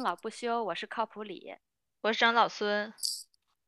[0.00, 1.54] 听老不休，我是靠谱李。
[2.00, 2.90] 我是张老孙，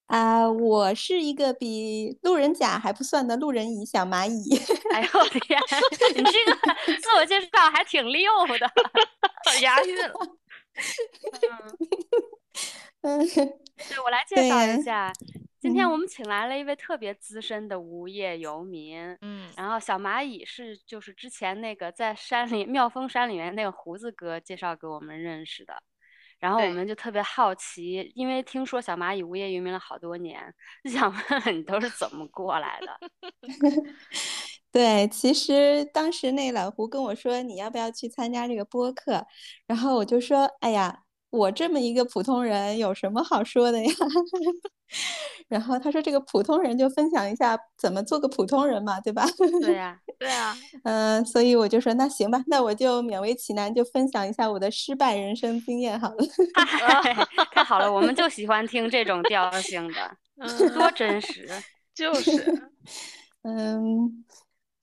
[0.07, 4.57] 啊、我是一个比路人甲还不算的路人乙小蚂蚁。
[4.95, 5.61] 哎呦我的天，
[6.17, 6.55] 你这个
[7.03, 9.61] 自我介绍还挺溜的。
[9.61, 10.15] 押韵了。
[13.03, 15.13] 嗯， 嗯，对我来介绍一对下，
[15.61, 18.97] 今天嗯我们请来了一位特别资深的无业游民。
[19.21, 25.83] 嗯，然后小蚂蚁是就是之前那个在山里妙峰山里面那个胡子哥介绍给我们认识的，
[26.43, 33.01] 然后我们就特别好奇，因为听说小蚂蚁无业游民了好多年，就想问问你都是怎么过来的？
[34.73, 39.25] 对，其实当时那老胡跟我说你要不要去参加这个播客，
[39.67, 41.02] 然后我就说，哎呀，
[41.33, 43.93] 我这么一个普通人有什么好说的呀？
[45.49, 49.27] 然后他说这个普通人就分享一下怎么做个普通人嘛，对吧？
[49.63, 56.17] 对呀、对啊，嗯， 所以我就说那行吧，那我就勉为其难就分享一下我的失败人生经验好了。
[56.55, 61.49] 嗨，太好了，我们就喜欢听这种调性的，嗯，多真实。
[61.95, 62.71] 就是，
[63.43, 64.25] 嗯，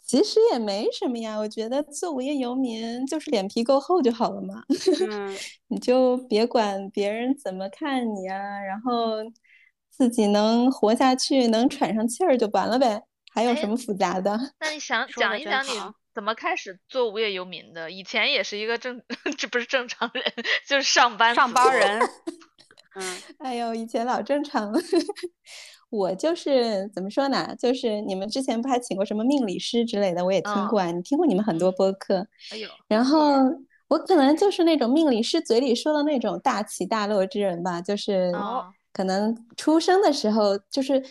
[0.09, 4.63] 其实也没什么呀，我觉得做无业游民就是脸皮够厚就好了嘛，
[5.07, 9.17] 嗯，你就别管别人怎么看你啊，然后
[9.91, 13.03] 自己能活下去，能喘上气儿就完了呗，
[13.35, 14.35] 还有哎什么复杂的？
[14.59, 15.69] 那你想 讲一讲你
[16.15, 17.91] 怎么开始做无业游民的？
[17.91, 19.03] 以前也是一个正，
[19.37, 20.23] 这不是正常人，
[20.67, 22.01] 就是上班上班人，
[22.95, 24.79] 嗯哎呦，以前老正常了。
[25.89, 27.55] 我就是怎么说呢？
[27.57, 30.91] 就是你们之前不还请过什么命理师之类的，我也听嗯过啊。
[30.91, 33.33] 你听过你们很多嗯播客，哎呦，然后
[33.87, 41.03] 我可能就是那种命理师嘴里说的那种大起大落之人吧，就是哦可能出生的时候就是，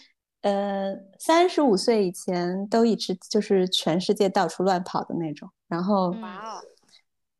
[0.42, 6.14] 呃，三十五岁以前都一直就是全世界到处乱跑的那种，然后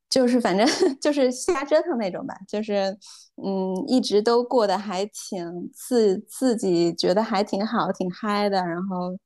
[0.08, 0.66] 就是反正
[1.00, 2.96] 就是瞎折腾那种吧，就是
[3.44, 9.16] 嗯，一直都过得还挺自自己觉得还挺好，挺嗨的，然后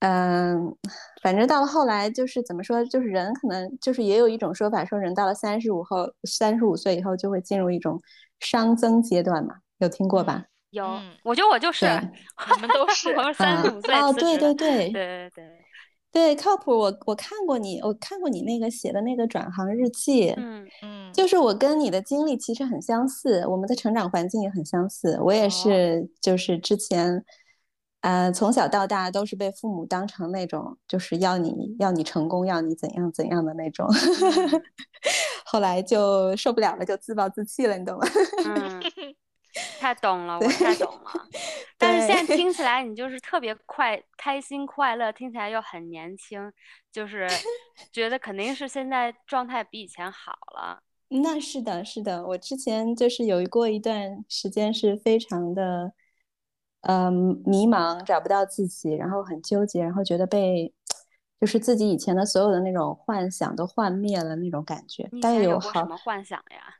[0.00, 0.74] 嗯，
[1.22, 8.00] 反正到了后来就是怎么说，就是人可能就是也有一种说法说，人到了三十五后，三十五岁以后就会进入一种
[8.40, 10.46] 熵增阶段嘛，有听过吧？
[10.70, 15.44] 有嗯，我觉得我就是，我们都是 我们三十五岁哦，对对对对对，
[16.12, 16.70] 对，靠谱。
[16.76, 25.18] 我我看过你，我看过你那个写的那个转行日记，嗯嗯，就是我跟你的经历其实很相似，我们的成长环境也很相似。
[25.22, 27.24] 我也哦是，就是之前，
[28.00, 33.86] 呃，从小到大都是被父母当成那种，就是要你要你成功，要你怎样怎样的那种。
[33.88, 34.62] 嗯
[35.46, 38.06] 后来就受不了了，就自暴自弃了，你懂吗？
[38.46, 38.80] 嗯，
[39.78, 41.28] 太懂了，我太懂了。
[41.78, 46.52] 但是现在听起来你就是特别快、开心、快乐，听起来又很年轻，
[46.92, 47.26] 就是
[47.90, 50.82] 觉得肯定是现在状态比以前好了。
[51.08, 55.92] 那是的，是的，我之前就是有过一段时间是非常的，
[56.82, 60.72] 嗯，迷茫，找不到自己，然后很纠结，然后觉得被，
[61.40, 65.08] 就是自己以前的所有的那种幻想都幻灭了那种感觉。
[65.10, 66.76] 你以大概有什，么幻想呀？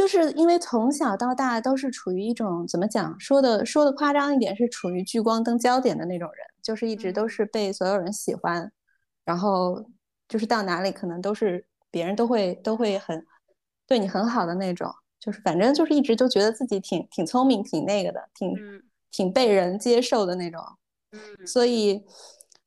[0.00, 7.28] 就是因为从小到大都是处于一种怎么讲，说的说的夸张一点，是处于聚光灯焦点的那种人，就是一直都嗯。
[7.28, 8.72] 是被所有人喜欢，
[9.26, 9.84] 然后
[10.26, 13.22] 就是到哪里可能都是别人都会都会很
[13.86, 14.90] 对你很好的那种，
[15.20, 18.82] 就是反正就是一直都觉得自己挺挺聪明，挺那个的，挺嗯。
[19.10, 20.62] 挺被人接受的那种。
[21.12, 21.46] 嗯。
[21.46, 22.02] 所以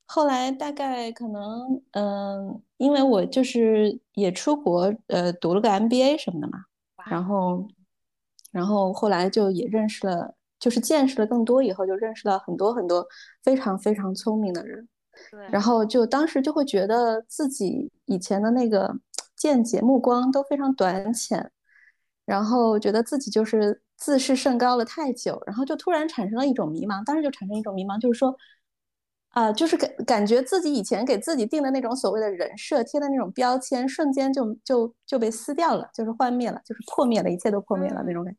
[0.06, 6.60] 后来大概可能，嗯、因为我就是也出国，呃，读了个 MBA 什么的嘛，
[7.10, 7.66] 然后，
[8.52, 13.06] 然后后来就也认识了，就是见识了更多以后，就认识了很多很多
[13.42, 14.88] 非常非常聪明的人，
[15.30, 18.94] 对，然后就当时就会觉得自己以前的那个
[19.36, 21.50] 见解目光都非常短浅，
[22.24, 28.34] 然后觉得自己就是自视甚高了太久，然后就突然产生了一种迷茫，当时就产生一种迷茫，就是说，
[29.34, 38.38] 啊、就是感感觉自己以前给自己定的那种所谓的人设贴的那种标签，瞬间就就就被撕掉了，就是幻灭了，就是破灭了，一切都破灭了那种感觉。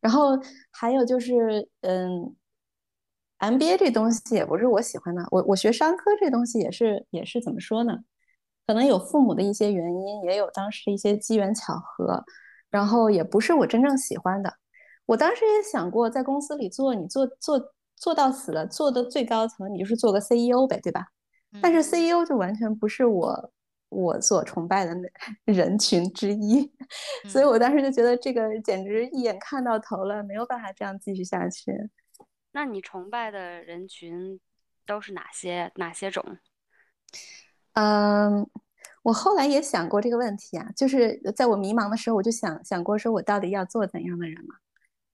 [0.00, 0.30] 然后
[0.72, 2.34] 还有就是，嗯
[3.38, 7.98] ，MBA 这东西也不是我喜欢的，我我学商科这东西也是也是怎么说呢？
[8.66, 12.24] 可能有父母的一些原因，也有当时一些机缘巧合，
[12.68, 14.52] 然后也不是我真正喜欢的。
[15.06, 21.06] 我当时也想过，在公司里做，你做做做到死了，做的最高层，你就是做个 CEO 呗，对吧？
[21.62, 23.52] 但是 CEO 就完全不是我
[23.90, 25.08] 我所崇拜的那
[25.52, 26.68] 人群之一，
[27.28, 31.72] 所以我当时就觉得这个简直一眼看到头了，没有办法这样继续下去。
[32.50, 34.40] 那你崇拜的人群
[34.84, 36.24] 都是哪些哪些种？
[37.74, 38.48] 嗯，
[39.04, 44.56] 我后来也想过这个问题啊，就是在我迷茫的时候，我就想想过说我到底要做怎样的人嘛。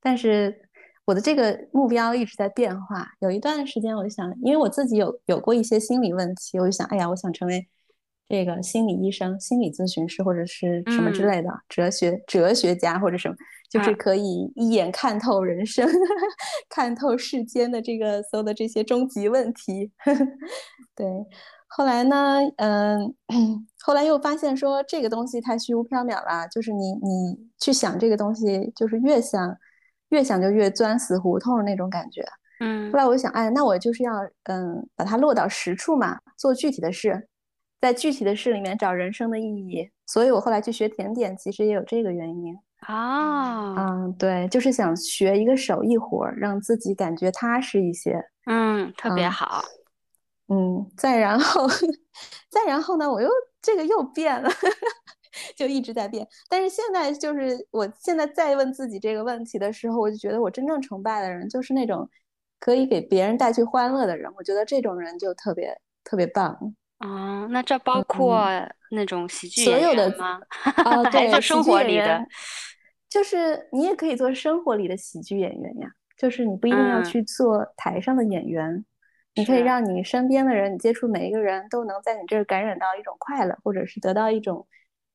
[0.00, 0.67] 但是
[1.08, 3.08] 我的这个目标一直在变化。
[3.20, 7.66] 有一段时间，我就想，因为我自己有有过一些心理问题，我就想，哎呀，我想成为
[8.28, 13.34] 这个心理医生、心理咨询师或者是什么之类的哲学哲学家或者什么，
[13.70, 15.88] 就是可以一眼看透人生，
[16.68, 19.90] 看透世间的这个所有的这些终极问题。
[20.94, 21.06] 对。
[21.70, 23.14] 后来呢，嗯，
[23.80, 29.56] 后来又发现说这个东西太虚无缥缈了，就是你你去想这个东西，就是越想
[30.10, 32.24] 越想就越钻死胡同那种感觉。
[32.60, 34.12] 嗯，后来我就想，哎，那我就是要
[34.44, 37.28] 嗯把它落到实处嘛，做具体的事，
[37.80, 39.88] 在具体的事里面找人生的意义。
[40.06, 43.74] 所以我后来去学甜点，其实也有这个原因啊。
[43.76, 48.20] 嗯，对，就是想学一个手艺活，让自己感觉踏实一些。
[48.46, 49.62] 嗯，特别好。
[50.48, 51.68] 嗯，再然后，
[52.48, 53.08] 再然后呢？
[53.08, 53.28] 我又
[53.60, 54.48] 这个又变了，
[55.56, 56.26] 就一直在变。
[56.48, 62.08] 但是现在就是，我现在再问自己这个问题的时候，我就觉得我真正崇拜的人就是那种
[62.58, 64.30] 可以给别人带去欢乐的人。
[64.36, 66.74] 我觉得这种人就特别特别棒。
[67.00, 68.46] 哦，那这包括
[68.90, 70.40] 那种喜剧所有的吗？
[70.84, 72.26] 啊， 对，就生活里的，
[73.08, 75.88] 就是你也可以做生活里的喜剧演员呀。
[76.16, 78.84] 就是你不一定要去做台上的演员。
[79.36, 84.66] 你可以让你身边的人，你接触每一个人都能在你这儿感染到一种快乐，或者是得到一种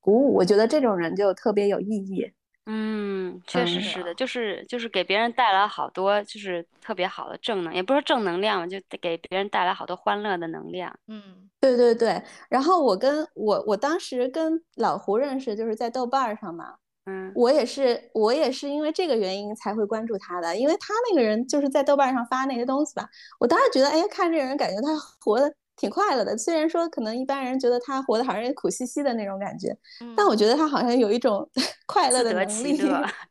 [0.04, 0.34] 鼓舞。
[0.34, 2.30] 我觉得这种人就特别有意义。
[2.66, 10.94] 嗯，确实是的，就是就是给别人带来好多就是特别好的正能，也不是正能量就给别人带来好多欢乐的能量。
[11.08, 11.22] 嗯，
[11.60, 12.22] 对对对。
[12.48, 16.74] 然后我跟我我当时跟老胡认识，就是在豆瓣上嘛。
[17.06, 23.06] 嗯，我也是，我也是因为这个原因才会关注他的，因为他那个人就是在豆瓣上发那些东西吧。
[23.38, 24.88] 我当时觉得，哎，看这个人感觉他
[25.20, 29.76] 活的挺快乐的，虽然说可能一般人觉得他活的好像苦兮兮的那种感觉，
[30.16, 31.48] 但我觉得他好像有一种
[31.86, 32.76] 快乐的能力。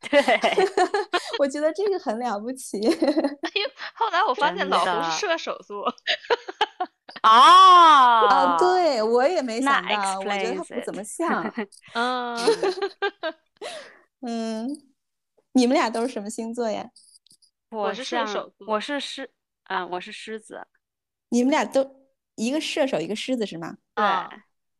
[0.01, 0.22] 对，
[1.40, 2.80] 我觉得这个很了不起。
[3.95, 5.86] 后来我发现老胡是射手座。
[7.22, 8.57] 啊啊！
[8.60, 11.54] 对我也没想到，我觉得他不怎么像。
[11.94, 12.38] 嗯。
[14.28, 14.68] 嗯，
[15.54, 16.89] 你们俩都是什么星座呀？
[17.69, 19.31] 我是射手，我是狮，
[19.63, 20.68] 啊，我是狮子。
[21.30, 22.03] 你们俩都
[22.36, 23.78] 一个射手，一个狮子是吗？
[23.96, 24.06] 对。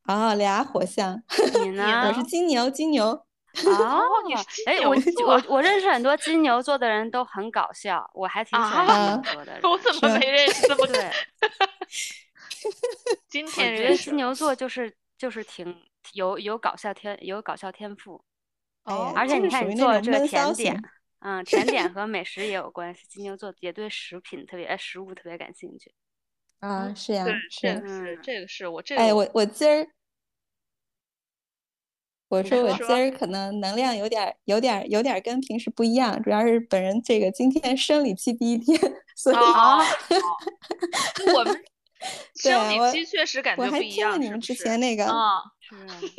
[0.06, 1.22] 哦，俩火象。
[1.64, 2.04] 你呢？
[2.08, 3.06] 我是金牛，金牛。
[3.08, 4.64] 哦，你是。
[4.68, 4.96] 哎，我
[5.26, 9.60] 我我认识很多金牛座的人都很搞笑，我还挺喜欢金牛座的。
[9.70, 11.12] 我怎么没认识这么对？
[13.30, 15.84] 今天我觉得金牛座就是就是挺
[16.14, 18.24] 有有搞笑天有搞笑天赋。
[18.86, 20.84] 哦，而且你看，你做这个甜点，
[21.20, 23.06] 嗯，甜点和美食也有关系。
[23.08, 25.94] 金牛座也对食品特别，哎，食物特别感兴趣。
[26.64, 29.02] 啊，是呀，是，是，这个是我这个。
[29.02, 29.86] 哎，我我今儿，
[32.30, 38.80] 我说我今儿可能能量有点有点有点跟平时不一样，主要是本人这个今天生理期第一天，
[39.18, 39.80] 所以啊，
[41.36, 41.54] 我们
[42.36, 44.10] 生理期确实感觉不一样。
[44.10, 45.42] 我还听了你们之前那个啊。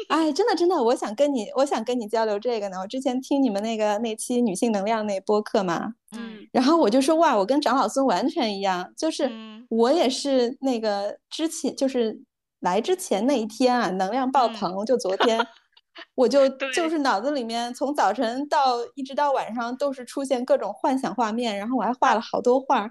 [0.09, 2.79] 哎，真的真的，我想跟你，我想跟你交流这个呢。
[2.81, 9.31] 我之前听你们那个那期女性能量那播客嘛，嗯，然后我就说哇，我跟长老孙完全一样，就是
[9.69, 12.21] 我也是那个之前就是
[12.61, 15.38] 来之前那一天啊，能量爆棚，就昨天，
[16.17, 22.91] 我就就是脑子里面从早晨到一直到晚上都是出现各种幻想画面，然后我还画了好多画。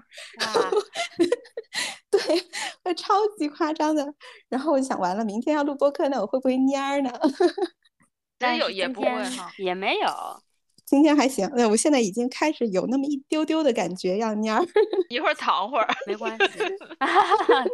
[2.18, 2.44] 对，
[2.82, 4.14] 会超级夸张的。
[4.48, 7.10] 然后我就想，完了，明天要录播课，那我会不会蔫儿呢？
[8.38, 10.08] 但有也不会哈，也没有。
[10.84, 14.66] 今天还行，那我现在已经开始有那么一丢丢的感觉要蔫儿。
[15.08, 16.58] 一会儿躺会儿，没 关系。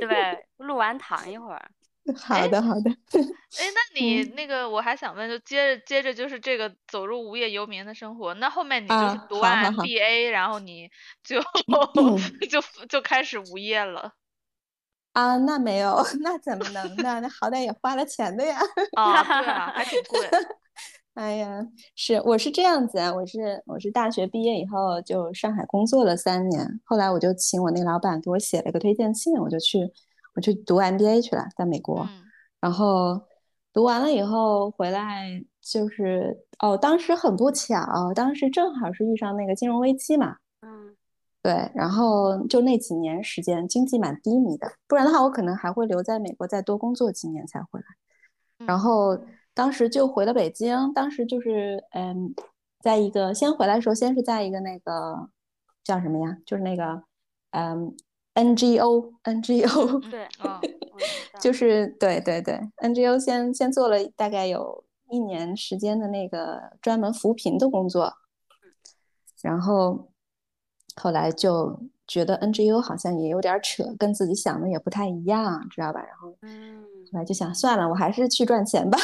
[0.01, 1.71] 对，录完躺一会儿。
[2.17, 2.91] 好的，好的。
[2.91, 10.89] 哎，那你那个，我还想问，就接着接着就是这个走入无业游民的生活，那后面你就是读完 MBA，然后你
[11.25, 11.41] 就
[12.49, 14.13] 就就开始无业了。
[15.13, 17.21] 啊，那没有， 那怎么能呢？
[17.21, 18.59] 那好歹也花了钱的呀。
[18.97, 20.21] 啊，对啊，还挺贵。
[21.15, 29.93] 哎呀，是，我是这样子啊，我是我是大学毕业以后就上海工作了三年，后来我就请我那老板给我写了个推荐信，我就去。
[30.37, 32.09] 我去读 MBA 去了，在美国，
[32.61, 33.21] 然后
[33.73, 40.95] 读完了以后回来，就是哦，当时很不巧，当时正好是遇上那个金融危机嘛，嗯，
[41.43, 47.87] 对，然后就那几年时间经济蛮低迷的，不然的话我可能还会留在美国再多工作几年才回来。
[48.67, 49.19] 然后
[49.55, 52.35] 当时就回了北京，当时就是嗯，
[52.81, 55.29] 在一个先回来的时候，先是在一个那个
[55.83, 57.03] 叫什么呀，就是那个
[57.51, 57.97] 嗯。
[58.33, 60.61] NGO NGO，对，哦，
[61.43, 68.15] 就是对对对，NGO 先先做了大概有一年时间的那个专门扶贫的工作，
[69.43, 70.10] 然后
[71.01, 76.01] 后来就觉得 NGU 好像也有点扯，跟自己想的也不太一样，知道吧？
[76.01, 78.99] 然后嗯，后来就想算了，我还是去赚钱吧。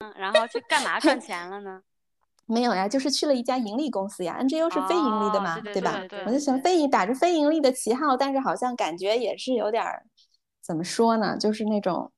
[0.00, 1.82] 嗯，然后去干嘛赚钱了呢？
[2.46, 6.02] 没有呀，就是去了一家盈利公司呀，NGO 是非盈利的嘛，对吧？
[6.08, 10.04] 对我就想非盈打着非盈利的旗号，但是好像感觉也是有点儿，
[10.60, 11.36] 怎么说呢？
[11.38, 12.12] 就是那种，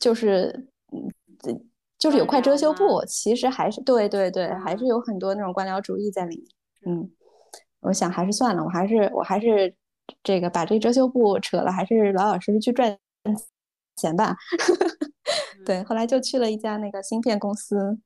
[0.00, 1.60] 就是嗯，
[1.98, 6.46] 就是有块遮羞布，其实还是对对对，还是有很多那种官僚主义在里面。
[6.86, 7.10] 嗯，
[7.80, 9.74] 我想还是算了，我还是我还是
[10.22, 12.98] 这个把这遮羞布扯了，还是老老实实去赚
[13.96, 14.36] 钱吧。
[15.66, 17.98] 对，后来就去了一家那个芯片公司。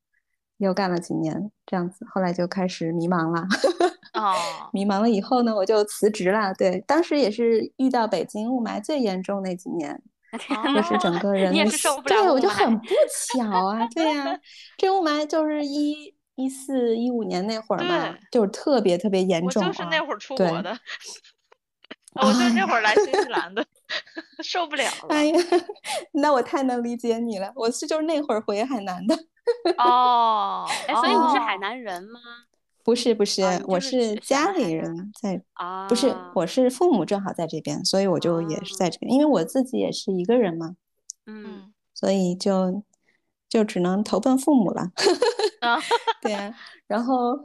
[0.58, 3.42] 又干了几年这样子，后来就开始迷茫了。
[4.14, 4.32] 哦，
[4.72, 6.54] 迷茫了以后呢，我就辞职了。
[6.54, 10.00] 对，当时也是遇到北京雾霾最严重那几年，
[10.72, 11.52] 就是整个人
[12.06, 12.86] 对，我就很不
[13.36, 13.84] 巧啊。
[13.88, 14.38] 对呀，
[14.78, 19.62] 这雾霾就是一一四一五年那会儿嘛，就是特别特别严重。
[19.62, 20.76] 我就是那会儿出国的，
[22.20, 23.64] 我就是那会儿来新西 兰的，
[24.42, 25.08] 受不了了。
[25.10, 25.36] 哎呀，
[26.12, 27.52] 那我太能理解你了。
[27.54, 29.14] 我是就是那会儿回海南的。
[29.78, 32.20] 哦，哎，所以你是海南人吗？
[32.82, 40.74] 不是，不是，我是家里人在啊，不是，我是父母正好在这边，所以我就也是在这边，因为我自己也是一个人嘛，
[41.26, 42.82] 嗯，所以就
[43.48, 44.90] 就只能投奔父母了。
[45.64, 45.78] 啊，
[46.22, 46.54] 对呀，
[46.86, 47.38] 然后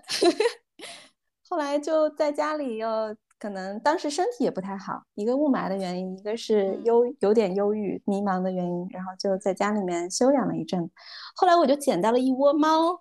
[1.49, 3.15] 后来就在家里又。
[3.41, 10.91] 可能当时身体也不太好，一个雾霾的原因，一个是忧有点忧郁、迷茫的原因，然后就在家里面休养了一阵。
[11.37, 12.99] 后来我就捡到了一窝猫，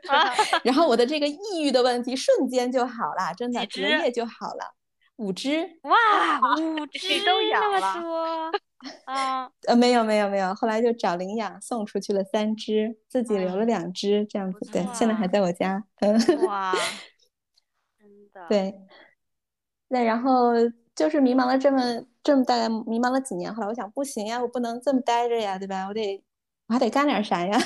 [0.64, 4.72] 然后我的这个抑郁的问题瞬间就好了，真的隔夜就好了。
[5.16, 8.50] 五只哇，五只都养了
[9.06, 9.50] 啊？
[9.66, 15.84] 呃，没有没有没有，后来就找领养，送出去了三只，自己留了两只，这样子对，现在还在我家。
[16.46, 16.72] 哇，
[17.98, 18.74] 真的对。
[19.88, 20.52] 那，然后
[20.94, 21.80] 就是迷茫了这么
[22.22, 25.86] 这么大概迷茫了几年，后来我想不行呀，我不能这么待着呀，对吧？
[25.86, 26.22] 我得
[26.66, 27.58] 我还得干点啥呀？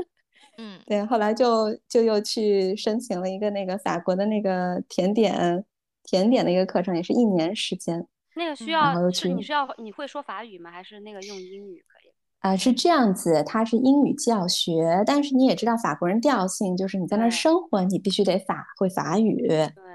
[0.58, 5.64] 嗯，对，后来就就又去申请了一个那个法国的那个甜点
[6.04, 8.06] 甜点的一个课程，也是一年时间。
[8.34, 10.70] 那个需要是你是要你会说法语吗？
[10.70, 12.12] 还是那个用英语可以？
[12.40, 19.48] 啊，是这样子，它是英语教学，但是你也知道法国人调性，就是你在那儿生活，你必须得法会法语，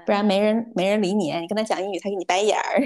[0.04, 1.30] 不然没人没人理你。
[1.40, 2.80] 你跟他讲英语，他给你白眼儿，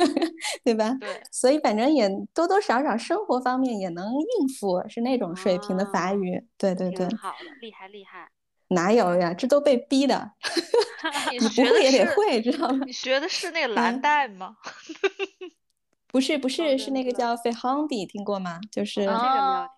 [0.64, 0.94] 对吧？
[0.98, 6.42] 对，所以反正也多多少少生活方面也能应付，是那种水平的法语。
[6.56, 8.30] 对对对，好的，厉害厉害。
[8.68, 9.32] 哪有呀？
[9.34, 10.32] 这都被逼的，
[11.32, 12.84] 你不会也得会，知道吗？
[12.86, 14.56] 你学的是那个 蓝带吗？
[16.10, 18.58] 不是不是是那个叫 f e h o n d i 听过吗？
[18.70, 19.06] 就是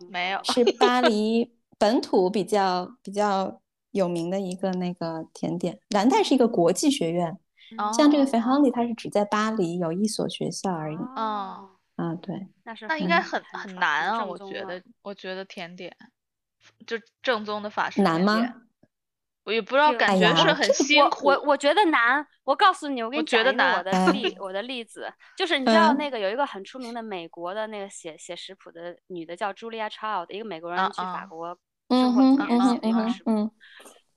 [0.09, 5.79] 没有，是巴黎本土比较比较有名的一个那个甜点。
[5.89, 7.37] 蓝带是一个国际学院，
[7.97, 10.97] 像这个 f e h o n d i 它是只在巴黎有一所学校而已。
[10.97, 15.95] 哦，啊对，那是那应该很很难啊，我觉得我觉得甜点
[16.87, 18.55] 就正宗的法式难吗？
[19.51, 21.27] 我也不知道，感觉是很辛苦。
[21.27, 22.25] 我我觉得难。
[22.45, 33.51] 我告诉你，我给你讲一个我的 例我的例子，就是你知道那个有一个很出名的美国的那个写写食谱的女的叫 Julia Child，一个美国人去法国生活几年写的一个食谱。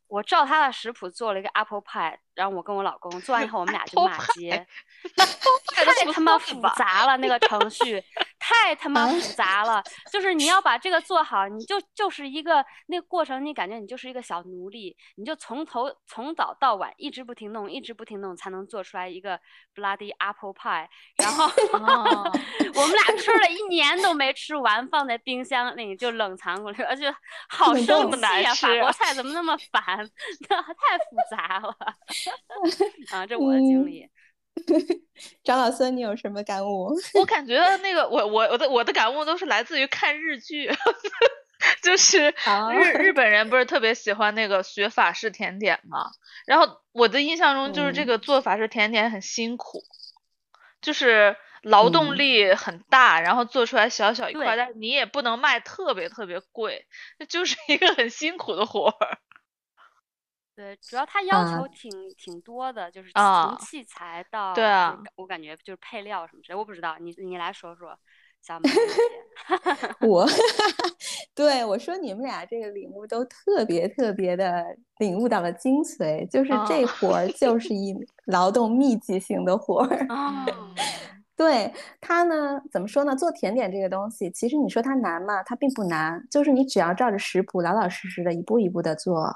[0.07, 4.67] 我照她的食谱做了一个 apple pie，然后我跟我老公做完以后，我们俩就骂街，
[5.73, 7.99] 太他妈复杂了那个程序，
[8.61, 9.83] 太他妈复杂了。
[10.11, 19.39] 就是你要把这个做好，你就就是一个那个过程，你感觉你就是一个小奴隶，你就从头从早到晚一直不停弄，一直不停弄，才能做出来一个
[19.75, 20.87] bloody apple pie。
[21.17, 21.45] 然后
[22.75, 27.13] 我们俩吃了一年都没吃完，放在冰箱里就冷藏过去，而且
[27.49, 28.53] 好生气啊！
[28.55, 29.83] 法国菜怎么那么烦？
[30.47, 31.75] 太复杂了
[33.11, 33.25] 啊！
[33.25, 34.09] 这我的经历。
[35.43, 36.93] 张老孙，你有什么感悟？
[37.15, 40.69] 我感觉那个，我我我的我的感悟都是来自于看日剧，
[41.81, 42.33] 就是
[42.71, 46.11] 日日本人不是特别喜欢那个学法式甜点嘛？
[46.45, 49.83] 然后我的印象中就是这个做法式甜点很辛苦，
[50.81, 56.85] 就是劳动力很大，然后做出来小小一块，但是你也不能卖特别特别贵，
[57.17, 59.17] 那就是一个很辛苦的活儿。
[60.55, 67.97] 对，主要他要求挺挺多的，就是从器材到对啊，我感觉就是配料什么之类，我不知道，你你来说说，
[68.41, 68.69] 小梅
[70.07, 70.27] 我
[71.33, 74.63] 对我说，你们俩这个领悟都特别特别的
[74.99, 77.95] 领悟到了精髓，就是这活儿就是一
[78.25, 80.07] 劳动密集型的活儿。
[81.35, 83.15] 对它呢，怎么说呢？
[83.15, 85.41] 做甜点这个东西，其实你说它难吗？
[85.41, 89.35] 它并不难，就是你只要照着食谱老老实实的一步一步的做，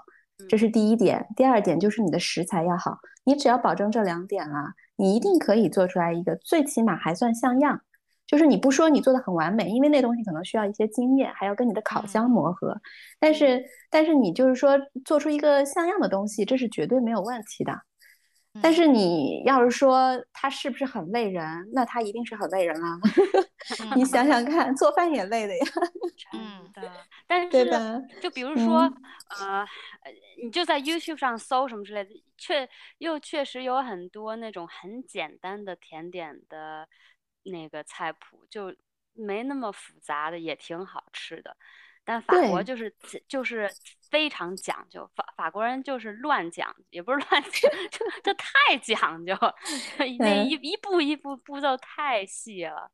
[0.50, 1.27] 这是第一点。
[1.36, 7.82] 第二点就是你的食材要好，你只要保证这两点了，你一定可以做出来一个最起码还算像样。
[8.25, 12.77] 就是你不说你做的很完美，因为那东西可能需要一些经验，还要跟你的烤箱磨合。
[13.20, 17.74] 但是，但是你就是说做出一个像样的东西，这是绝对没有问题的。
[18.62, 23.00] 但是你要是说它是不是很累人，那它一定是很累人了。
[23.96, 25.65] 你想想看，做饭也累的呀。
[27.27, 27.69] 但是，
[28.22, 28.79] 就比如说，
[29.39, 29.67] 呃，
[30.41, 32.67] 你就在 YouTube 上搜什么之类的，确
[33.00, 36.88] 又确实有很多那种很简单的甜点的。
[37.50, 38.75] 那个菜谱就
[39.13, 41.55] 没那么复杂的，也挺好吃的。
[42.03, 42.93] 但法国就是
[43.25, 43.72] 就是
[44.10, 49.34] 非常讲究，法法国人就是乱讲，也不是乱讲， 就就太讲究，
[50.19, 52.91] 那一一步一步步骤太细了。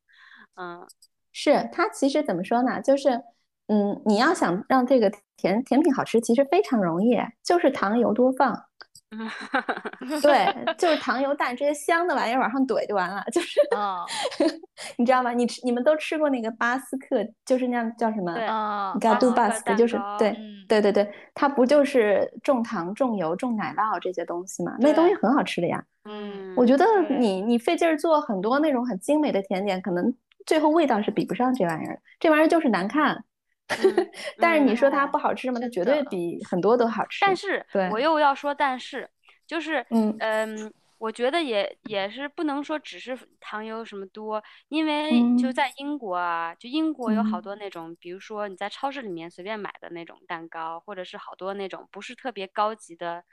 [0.54, 0.88] 嗯，
[1.32, 2.80] 是他其实怎么说呢？
[2.80, 3.24] 就是
[3.74, 8.56] 嗯，你要想让这个甜甜品好吃，其实非常容易，就是糖油多放。
[10.22, 13.60] 对，就是糖油蛋这些香的玩意儿往上怼就完了，就是，
[14.98, 15.32] 你知道吗？
[15.32, 18.32] 你吃你们都吃过那个巴斯克，就是那样叫什么？
[18.32, 20.36] 啊，嘎杜巴斯克，就是对，
[20.68, 24.76] 对对对，它不就是重糖、重油、重奶酪这些东西吗？
[24.80, 25.84] 那东西很好吃的呀。
[26.06, 26.86] 嗯，我觉得
[27.20, 30.12] 你你费劲儿做很多那种很精美的甜点，可能
[30.46, 32.00] 最后味道是比不上这玩意儿。
[32.20, 33.24] 这玩意儿就是难看。
[34.40, 35.60] 但是你说它不好吃吗？
[35.60, 37.20] 它绝对比很多都好吃。
[37.22, 39.10] 但是我又要说，但是
[39.48, 53.24] 就是嗯嗯，我觉得也也是不能说只是糖油什么多，因为就在英国啊，就英国有好多那种，比如说你在超市里面随便买的那种蛋糕，或者是好多那种不是特别高级的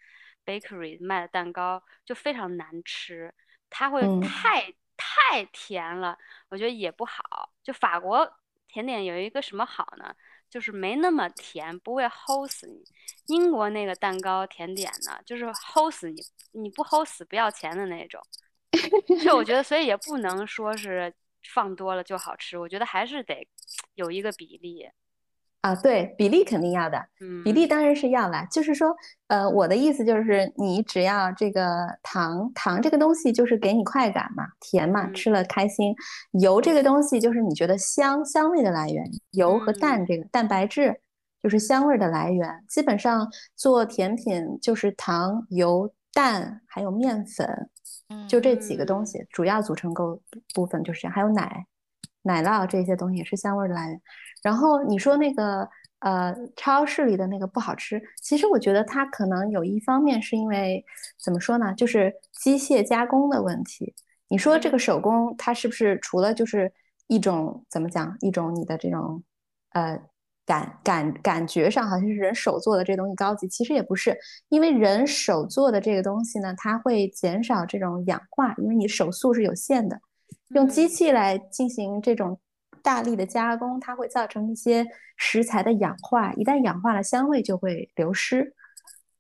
[0.47, 3.35] bakery 卖的蛋糕，就非常难吃，
[3.69, 6.17] 它会太太甜了，
[6.49, 7.51] 我觉得也不好。
[7.63, 8.33] 就法国。
[8.73, 10.15] 甜点有一个什么好呢？
[10.49, 12.85] 就是没那么甜，不会齁死你。
[13.27, 16.21] 英国那个蛋糕甜点呢，就是齁死你，
[16.53, 18.21] 你不齁死不要钱的那种。
[19.23, 21.13] 就我觉得，所以也不能说是
[21.53, 23.47] 放多了就好吃，我觉得还是得
[23.95, 24.89] 有一个比例。
[25.61, 28.47] 啊，对比例肯定要的，嗯，比例当然是要了。
[28.51, 28.97] 就是说，
[29.29, 35.95] 呃，我的意思就是，你只要这个糖糖这个东西就是给你快感嘛，甜嘛，吃了开心。
[36.41, 40.99] 油这个东西就是你觉得香香味的来源，油和蛋这个蛋白质
[41.43, 42.65] 就是香味的来源。
[42.67, 47.69] 基本上做甜品就是糖、油、蛋还有面粉，
[48.27, 50.23] 就这几个东西主要组成构
[50.55, 51.67] 部分就是这样，还有奶。
[52.23, 53.99] 奶酪这些东西也是香味的来源。
[54.43, 55.69] 然后你说那个
[56.01, 60.83] 呃，超市里的那个不好吃，其实我觉得它可能有一方面是因为
[61.23, 63.95] 怎么说呢，就是机械加工的问题。
[64.29, 66.73] 你说这个手工，它是不是除了就是
[67.07, 69.23] 一种怎么讲，一种你的这种
[69.73, 70.01] 呃
[70.47, 74.17] 感感感觉上好像是人手做的这东西高级，其实也不是，
[74.49, 80.01] 因为人手做的这个东西呢，它会减少这种氧化，因为你手速是有限的。
[80.55, 82.41] 用机器来进行这种
[82.83, 88.55] 大力的加工，它会造成一些食材的氧化，一旦氧化了，香味就会流失。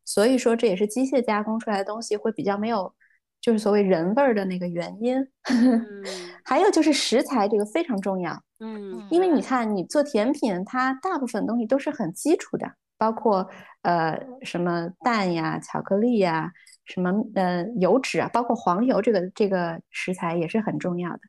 [0.05, 2.93] 所以说，这也是机械加工出来的东西会比较没有，
[3.41, 5.17] 就是所谓人味儿的那个原因。
[6.45, 13.49] 还有就是食材这个非常重要，嗯，因为你看你做甜品，它大部分东西都是很基础的，包括
[13.83, 16.53] 呃什么蛋呀、巧克力呀。
[16.87, 21.21] 什么呃油脂啊，包括黄油这个这个食材也是很重要的。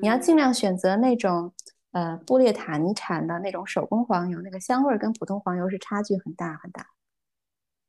[0.00, 1.52] 你要尽量选择那种
[1.92, 6.86] 呃布列塔尼产的那种手工黄油，那个香味儿跟普通黄油是差距很大很大。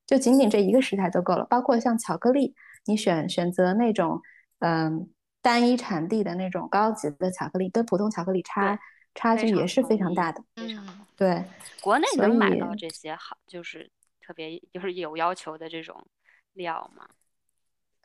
[0.06, 1.46] 就仅仅这一个食材都够了。
[1.46, 4.22] 包括像巧克力，你选选择那种
[4.60, 5.10] 嗯
[5.42, 8.80] 单一产地的那种高级的巧克力，跟普通巧克力差
[9.14, 10.44] 差距也是非常大的。
[10.56, 11.44] 嗯，对，
[11.82, 16.06] 国内能买到这些好，就是特别就是有要求的这种。
[16.54, 17.08] 料吗？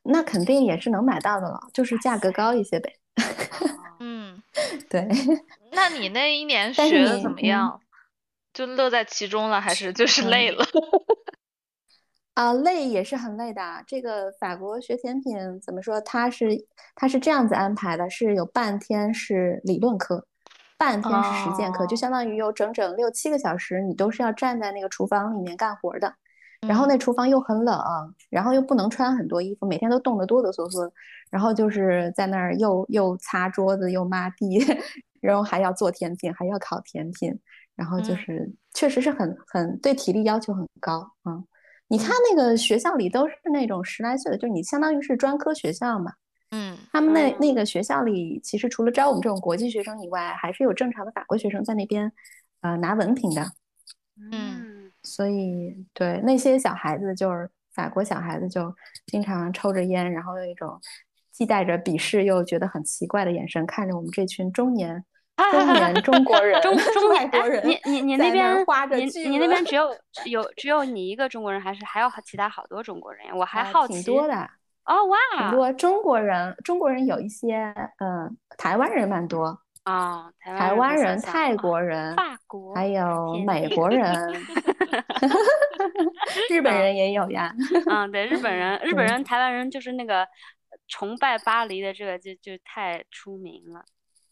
[0.05, 2.95] 那肯定也是能买到的了，就是价格高一些呗。
[4.01, 4.43] 嗯，
[4.89, 5.09] 对。
[5.73, 7.81] 那你那一年学的怎么样？
[8.53, 10.65] 就乐在其中了，还是就是累了？
[12.35, 13.83] 啊，累也是很累的。
[13.87, 16.01] 这个法国学甜品怎么说？
[16.01, 20.27] 它是它是这样子安排的，是有半天是理论课，
[20.77, 26.15] 半天是实践课，就相当于有整整六七个小时，你都是要站在那个厨房里面干活的。
[26.69, 27.79] 然后那厨房又很冷，
[28.31, 30.91] 然后又不能穿很多衣服，每天都冻得哆哆嗦嗦，
[31.31, 34.59] 然后就是在那儿又又擦桌子又抹地，
[35.21, 37.39] 然后还要做甜品，还要烤甜品，
[37.75, 41.43] 然后就是确实是很很对体力要求很高啊。
[41.89, 46.13] 你看那个学校里都是那种十来岁的，就你相当于是专科学校嘛。
[46.51, 52.11] 嗯，他们那那个学校里，其实除了招我们这种国际学生以外，还是有正常的法国学生在那边，
[52.61, 53.45] 呃，拿文凭的。
[54.31, 54.74] 嗯，
[55.15, 58.75] 所以对那些小孩子，就是法国小孩子，就
[59.07, 60.81] 经常抽着烟，然后用一种
[61.31, 65.05] 既带着鄙视又觉得很奇怪的眼神看着我们这群中年
[65.53, 67.65] 中年中国人、 中中外国人。
[67.65, 68.57] 你你你那边
[68.97, 69.89] 你你那边只有
[70.27, 73.33] 有只有你一个中国人，还是还有其他好多中国人呀？
[73.35, 73.95] 我还好奇。
[73.95, 74.35] 挺多的。
[74.85, 84.33] 哦哇，很多中国人，中国人有一些，嗯，台湾人蛮多啊，台湾人、泰国人、法国，还有美国人，
[86.51, 87.55] 日本人也有呀。
[87.87, 90.27] 嗯，对，日本人、 日本人、台湾人就是那个
[90.89, 93.85] 崇拜巴黎的这个就就太出名了。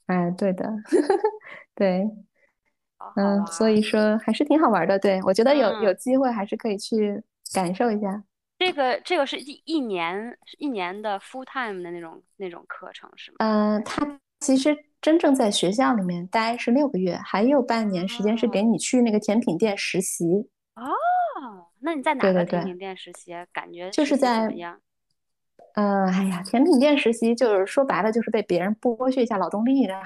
[0.07, 0.67] 哎，对的，
[1.77, 2.09] 对，
[3.17, 4.99] 嗯，所以说还是挺好玩的。
[4.99, 8.25] 对我觉得有有机会还是可以去感受一下。
[8.59, 13.37] 这个这个是一一年一年的 full time 的那种那种课程是吗？
[13.41, 20.25] 嗯，它其实真正在学校里面待是六个月，还有半年时间是给你去那个甜品店实习。
[20.77, 23.33] 哦，那你在哪个甜品店实习？
[23.53, 24.47] 感觉就是在，
[25.75, 30.01] 嗯，哎呀，甜品店实习就是说白了就是被别人剥削一下劳动力的，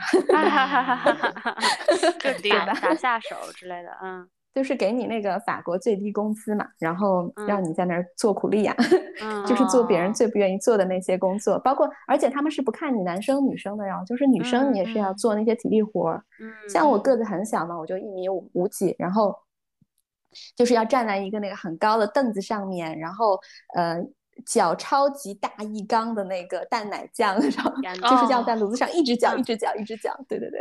[2.18, 4.26] 就打打下手之类的，嗯。
[4.56, 8.74] 就是给你那个法国最低工资嘛，然后让你在那儿做苦力呀，
[9.46, 16.24] 就是做别人最不愿意做的那些工作，包括而且他们是不看你男生女生的呀，就是女生你也是要做那些体力活儿。
[16.70, 19.36] 像我个子很小嘛，我就一米五五几，然后
[20.56, 23.38] 就是要站在一个那个很高的凳子上面，然后
[23.74, 24.02] 呃。
[24.44, 27.34] 搅超级大一缸的那个淡奶酱，
[27.82, 30.60] 然后就是要在炉子上一直搅，一直搅，一直搅，对对对，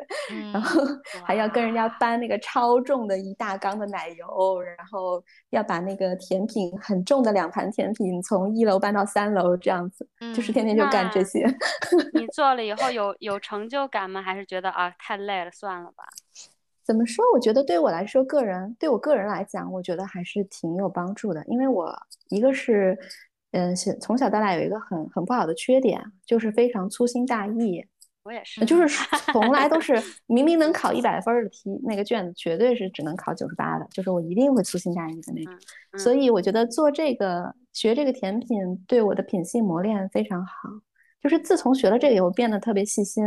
[0.53, 0.81] 然后
[1.23, 11.45] 还要跟人家搬那个超重的一大缸的奶油，然后要把那个甜品很重的两盘甜品从一楼搬到三楼，这样子，就是天天就干这些。
[12.13, 14.21] 你做了以后有有成就感吗？
[14.21, 16.03] 还是觉得啊太累了，算了吧？
[16.83, 17.25] 怎么说？
[17.33, 21.93] 我觉得对我来说，个人对我个人来讲，我觉得还是挺有帮助的，因为我
[22.29, 22.97] 一个是。
[23.55, 27.85] 嗯，从小到大有一个很很不好的缺点，就是非常粗心大意。
[28.23, 28.87] 我也是，就是
[29.31, 35.53] 从来都是 明明能考一百分的题，那个卷子绝对是只能考九十八的，就是我一定会粗心大意的那种。
[35.99, 40.51] 所以我觉得做这个学这个甜品对我的品性磨练非常好。
[41.21, 43.23] 就是自从学了这个以后，变得特别细心，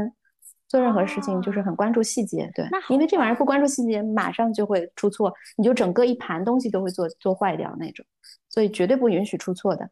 [0.69, 2.51] 做任何事情就是很关注细节。
[2.55, 8.05] 对，因为这玩意儿不关注细节，马上就会出错，你就整个一盘东西都会做做坏掉那种。
[8.49, 9.88] 所以绝对不允许出错的。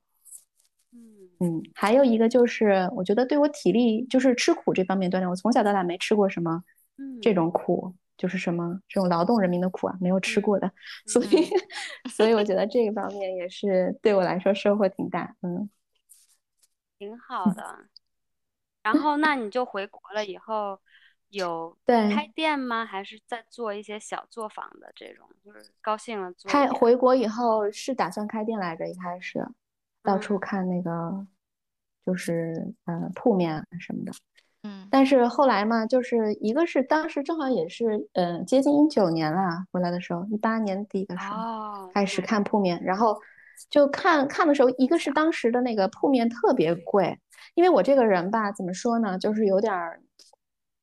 [1.41, 5.29] 嗯，还有一个就是，我觉得对我体力就是吃苦这方面锻炼。
[5.29, 6.63] 我从小到大没吃过什么
[7.21, 10.71] 这种苦，就是什么这种劳动人民的苦啊，没有吃过的，
[11.07, 11.29] 所以
[12.09, 15.37] 所以我觉得这个方面也是对我来说收获挺大。
[15.43, 15.69] 嗯，
[16.99, 17.87] 挺好的。
[18.83, 20.81] 然后那你就回国了以后
[21.29, 22.87] 有对开店吗？
[22.87, 25.29] 还是在做一些小作坊的这种？
[25.45, 26.51] 就是高兴了做。
[26.51, 29.47] 开回国以后是打算开店来着，一开始。
[30.07, 31.27] 到处看那个，
[32.07, 34.13] 就是呃铺面什么的，
[34.63, 43.19] 嗯，但是后来嘛，就是一个是当时正好也是呃接近一九年了，回来的时候一八年底的时候开始看铺面，然后
[43.69, 47.19] 就看看的时候，一个是当时的那个铺面特别贵，
[47.55, 49.73] 因为我这个人吧，怎么说呢，就是有点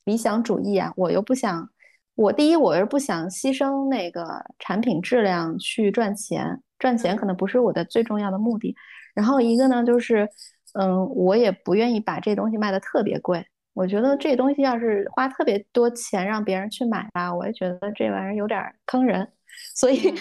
[0.05, 1.69] 理想主义啊，我又不想，
[2.15, 8.75] 我第一我是不想牺牲那个产品质量去赚钱，赚钱可能不是我的最重要的目的。
[9.13, 10.27] 然后一个呢，就是，
[10.73, 13.45] 嗯，我也不愿意把这东西卖的特别贵。
[13.73, 19.27] 我觉得这东西要是花特别多钱让别人去买吧，我也觉得这玩意儿有点坑人。
[19.75, 20.15] 所以，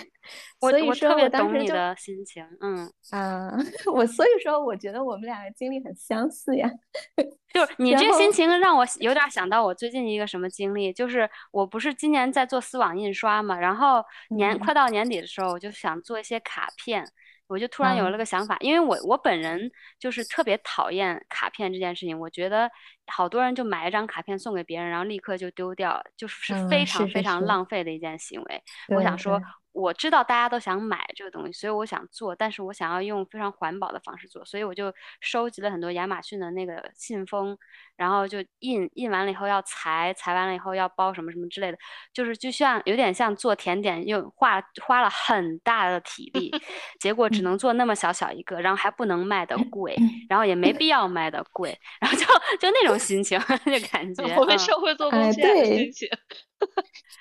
[0.60, 3.50] 所以说我当时就心情，嗯啊，
[3.92, 6.70] 我所以说我觉得我们俩的经历很相似呀。
[7.52, 17.06] 就是你这心情让我有点想到我最近一个什么经历，就是我不是今年在做丝网印刷嘛，然后年快到年底的时候，我就想做一些卡片。
[17.52, 22.18] 我就突然有了个想法，因为我我本人就是特别讨厌卡片这件事情。
[22.18, 22.70] 我觉得
[23.06, 28.62] 好多人就买一张卡片送给别人，然后立刻就丢掉，就是非常非常浪费的一件行为。
[28.96, 29.40] 我想说。
[29.72, 37.56] 我知道大家都想买这个东西，所以我想做，但是我想要用非常环保的方式做，所以我就收集了很多亚马逊的那个信封，
[37.96, 41.78] 然后就印印完了以后要裁，裁完了以后要包什么什么之类的，
[42.12, 46.50] 就是就像有点像做甜点，又花花了很大的体力，
[46.98, 49.96] 结果只能做那么小小一个，然后还不能卖的贵，
[50.28, 52.24] 然后也没必要卖的贵，然后就
[52.58, 55.12] 就那种心情，就感 觉我为社会做。
[55.12, 56.08] 贡献的心情。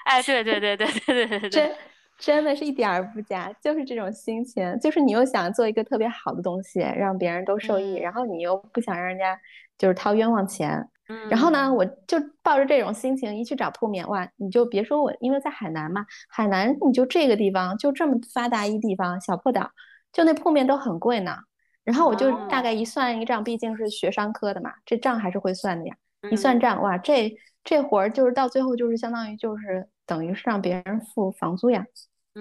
[0.05, 1.75] 哎，对对对对对对对，真
[2.21, 9.35] 真的是一点儿不假，就是这种心情，就是你又想做一个特别好的东西，让别人都受益，然后你又不想让人家
[9.75, 10.87] 就是掏冤枉钱。
[11.29, 19.71] 然后呢，我就抱着这种心情一去找铺面，哇，你就别说我，因为在海南嘛，海南你就这个地方就这么发达一地方，小破岛，
[20.13, 21.35] 就那铺面都很贵呢。
[21.83, 25.95] 然后我就大概一算一个账，毕竟是学商科的嘛，这账还是会算的呀。
[26.29, 31.83] 一算账，哇，这这活儿就是到最后就是相当于就是等于是让别人付房租呀。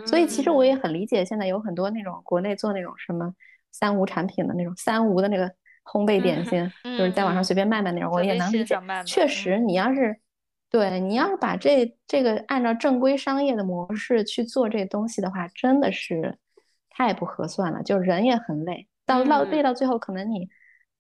[0.07, 3.35] 所以其实我也很理解，现在有很多那种国内做那种什么
[3.71, 5.51] 三无产品的那种三无的那个。
[5.83, 8.79] 烘焙点心就是在网上随便卖卖那种，我也能理解。
[9.05, 10.21] 确实，你要是
[10.71, 16.39] 对你要是把这这个按照正规商业的模式去做这东西的话，真的是
[16.91, 17.83] 太不合算了。
[17.83, 20.49] 就人也很累，到到累到最后，可能你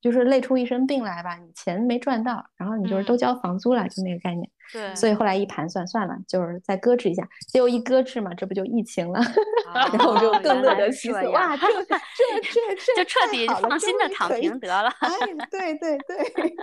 [0.00, 4.50] 就是累出一身病来吧，你钱没赚到，然后你就是都交房租了，就那个概念。
[4.72, 7.28] 对，所以后来一盘算，算了，就是再搁置一下。
[7.48, 9.20] 结果一搁置嘛，这不就疫情了，
[9.92, 11.28] 然后就更乐得其死。
[11.28, 14.88] 哇，这这这 这就彻底放心的躺平得了。
[15.00, 15.11] 哎，
[15.50, 16.54] 对对对。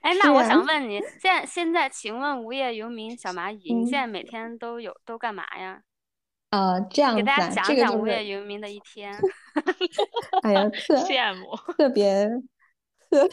[0.00, 5.80] 哎，那我想问你，现现在，请问无业游民小蚂蚁，你现在每天都有都干嘛呀？
[6.50, 9.12] 呃，这样给大家讲讲无业游民的一天。
[10.42, 12.28] 哎呀，特羡慕，特别
[13.10, 13.28] 特。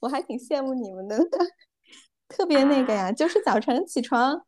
[0.00, 1.18] 我还挺羡慕你们的，
[2.28, 4.40] 特别那个呀，就是早晨起床，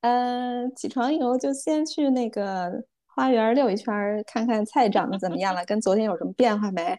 [0.00, 3.92] 嗯，起床以后就先去那个花园溜一圈，
[4.26, 6.98] 看看菜长得怎么样了，跟昨天有什么变化没？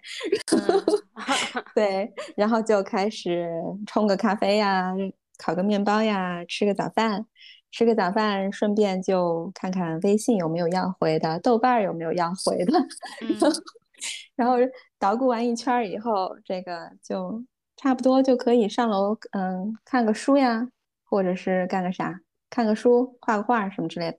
[1.75, 3.49] 对，然后就开始
[3.86, 4.93] 冲个咖啡呀，
[5.38, 7.25] 烤个面包呀，吃个早饭，
[7.71, 12.73] 吃个早饭，顺便就看看微信有没有要回的，豆瓣有没有要回的，
[14.36, 14.56] 然后
[14.97, 17.43] 捣鼓完一圈以后，这个就。
[17.81, 20.67] 差不多就可以上楼，嗯，看个书呀，
[21.05, 22.13] 或者是干个啥，
[22.49, 24.17] 看个书，画个画什么之类的，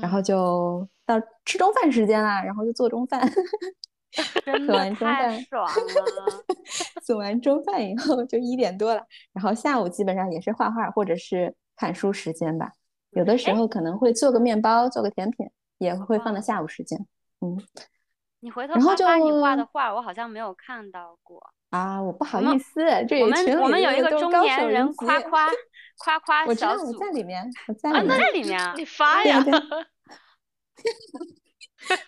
[0.00, 3.20] 然后就到吃中饭时间啦，然后就做中饭，
[4.64, 6.44] 做完中饭爽了，
[7.02, 12.70] 做完中饭以后就一点多了，然后下午基本上也是画画或者是看书时间吧，
[13.10, 17.04] 有的时候可能会做个面包，做个甜品，也会放到下午时间，
[17.40, 17.60] 嗯。
[18.38, 21.52] 你回头查查你画的画，我好像没有看到过。
[21.72, 25.48] 啊，我不好意思，这我们我们有一个中年人夸夸
[25.96, 29.42] 夸夸小组，我在里面，我 在里面，在里面，你发呀？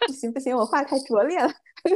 [0.07, 1.51] 不行不行，我话太拙劣了。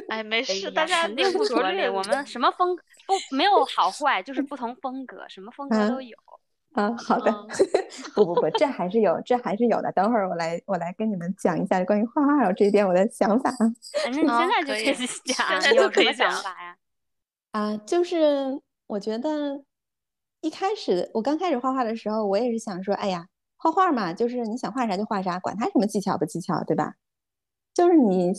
[0.09, 1.91] 哎，没事，大家肯定 不拙劣。
[1.91, 2.75] 我们什么风
[3.07, 6.17] 不没有好坏，就是不同风格，什么风格都有。
[6.73, 7.31] 啊，好的。
[8.15, 9.93] 不不不，这还是有，这还是有的。
[9.93, 13.55] 等会儿我来我来跟你们讲一下关于画画这一点我的想法。
[14.05, 16.75] 那你现在就可以讲，有什么想法呀？
[17.59, 19.65] 啊，就是我觉得
[20.43, 26.95] 一开始我刚开始画画的时候，我也是想说，哎呀，画画嘛，就是你想画啥就画啥，管他什么技巧不技巧，对吧？
[27.75, 28.33] 就是你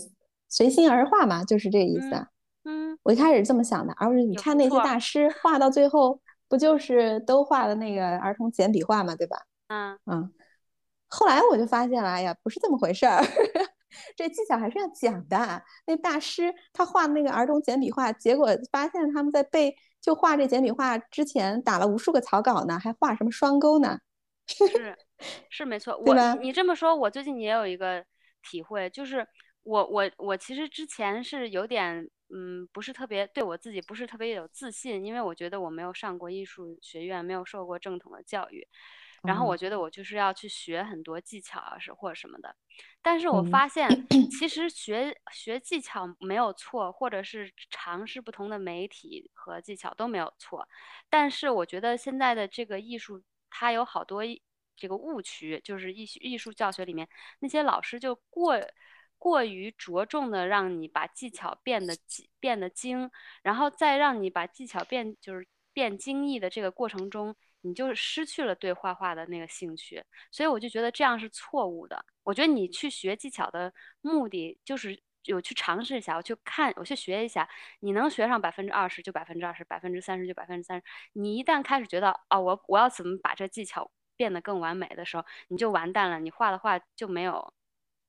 [0.47, 2.27] 随心而画嘛，就是这个意思。
[2.63, 9.38] 嗯，我一开始这么想的，而不是你看那些大师画到最后，不就是都画的那个儿童简笔画嘛，对吧？
[9.67, 10.34] 嗯嗯。
[11.10, 13.21] 后来我就发现了，哎呀，不是这么回事儿。
[14.15, 15.63] 这技巧还是要讲的。
[15.85, 23.99] 那大师他画那个儿童简笔画，结果发现他们在背就画这简笔画之前打了无数个草稿呢，还画什么双钩呢？
[24.47, 24.97] 是
[25.49, 28.03] 是没错， 我你这么说，我最近也有一个
[28.41, 29.27] 体会，就是
[29.63, 38.67] 我我我其实之前是有点嗯，不是特别对我自己不是特别有自信，因为我觉得我没有上过艺术学院，没有受过正统的教育。
[39.23, 42.55] 然后我觉得我就是要去学很多技巧啊，是或者什么的。
[43.01, 43.88] 但是我发现
[44.32, 50.67] 其实学学技巧没有错，或者是尝试不同的媒体和技巧都没有错。
[51.10, 54.23] 但是我觉得现在的这个艺术它有好多
[54.75, 57.08] 这个误区，就是艺艺术教学里面
[57.39, 58.58] 那些老师就过
[59.17, 61.93] 过于着重的让你把技巧变得
[62.39, 63.12] 变得精，
[63.43, 67.36] 然后再让你把技巧变就是变精益的这个过程中。
[67.61, 72.05] 你就失去了对画画的那个兴趣，所以我就觉得这样是错误的。
[72.23, 77.47] 我觉得你去学技巧的目的就是有去尝试一下，我去看，我去学一下。
[77.81, 80.83] 你能学上百分之二十就百分之二十，百分之三十就百分之三十。
[81.13, 86.19] 你一旦开始觉得啊，我我要怎么把这技巧变得更完美的时候，你就完蛋了。
[86.19, 87.53] 你画的画就没有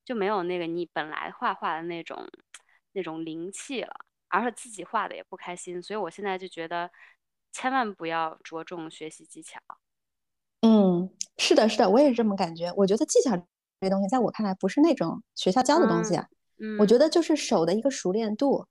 [0.05, 2.29] 就没有那个你本来画画的那种
[2.93, 3.95] 那种灵气了，
[4.29, 5.83] 而且自己画的也不开心。
[5.83, 6.91] 所以我现在就觉得。
[7.53, 9.61] 千万不要着重学习技巧。
[10.63, 12.73] 嗯，是的，是的，我也是这么感觉。
[12.77, 13.37] 我觉得技巧
[13.81, 16.27] 这东西，在我看来不是那种学校教的东西啊。
[16.59, 18.67] 嗯，我觉得就是手的一个熟练度，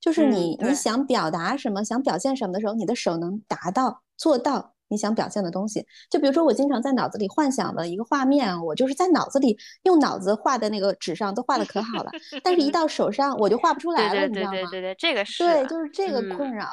[0.00, 5.84] 就是你你想表达什么，想表现什么的时候，你的手能达到做到你想表现的东西。
[6.08, 12.12] 就比如说，我经常在脑子里幻想的一个画面，我就是在脑子里用脑子画的那个纸上都画的可好了，
[12.44, 14.52] 但是一到手上我就画不出来了，你知道吗？
[14.52, 16.68] 对对对对，这个是对，就是这个困扰。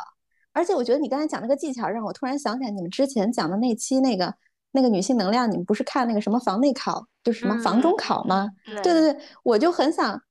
[0.53, 4.33] 而且我觉得你刚才讲那个技巧，让我突然想起来你们之前讲的那期那个
[4.71, 8.47] 那个女性能量，你们不是看那个什么房内考，就是什么房中考吗？
[8.83, 10.21] 对对对，我就很想。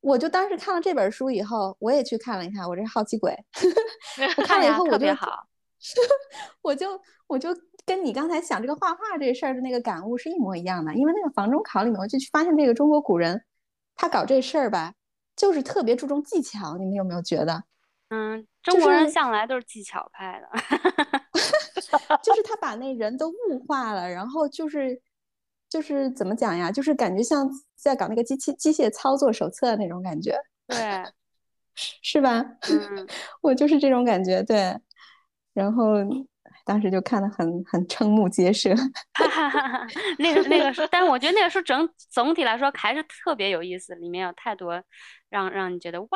[0.00, 2.68] 我就当时看了这本书以后，我也去看了一看。
[2.68, 3.32] 我这好奇鬼，
[4.36, 5.06] 我看了以后 我就，
[6.60, 7.50] 我就我就
[7.86, 10.92] 跟你刚才想这个画画这事儿的那个感悟是一模一样的。
[10.94, 13.44] 因为那个房中考里面，我就去发现这个中国古人，
[13.94, 14.92] 他搞这事儿吧，
[15.36, 16.76] 就是特别注重技巧。
[16.78, 17.62] 你们有没有觉得？
[18.12, 20.48] 嗯，中国人向来都是技巧派的，
[22.22, 25.00] 就是他把那人都物化了，然后就是。
[25.72, 26.70] 就是怎么讲呀？
[26.70, 31.02] 就是感觉像在搞那个机器机械操作手册那种感觉，对，
[31.74, 32.44] 是吧？
[32.68, 33.08] 嗯，
[33.40, 34.78] 我就是这种感觉，对。
[35.54, 35.94] 然后
[36.66, 38.74] 当时就看得很很瞠目结舌。
[40.20, 44.82] 那个那个书，但是我觉得那个书整总体来说还是特别有意思，里面有太多
[45.30, 46.08] 让让你觉得哇，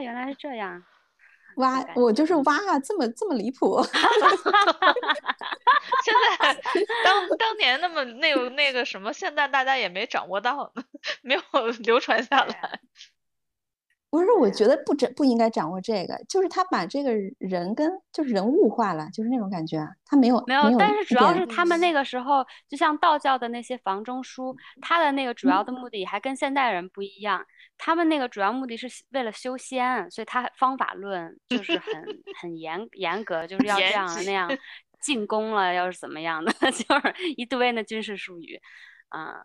[0.00, 0.80] 原来是这样。
[1.56, 3.80] 挖我就是挖啊，这么这么离谱！
[6.04, 6.54] 现在
[7.04, 10.72] 当当年那么那个那个什么，现在大家也没掌握到，
[11.22, 11.40] 没有
[11.82, 12.80] 流传下来。
[14.10, 27.46] 不是，我觉得不掌不应该掌握这个，就是他把这个人跟就是人物化了，就是那种感觉啊，他没有没有，但是主要是他们那个时候，就像道教的那些房中书，他的那个主要的目的还跟现代人不一样。
[27.82, 31.92] 他们那个主要目的是为了修仙，所以他方法论就 是很
[32.40, 34.50] 很严严格，就是要这样那样
[35.00, 38.60] 进攻了，要是怎么样的， 就是一堆那军事术语，
[39.08, 39.42] 啊，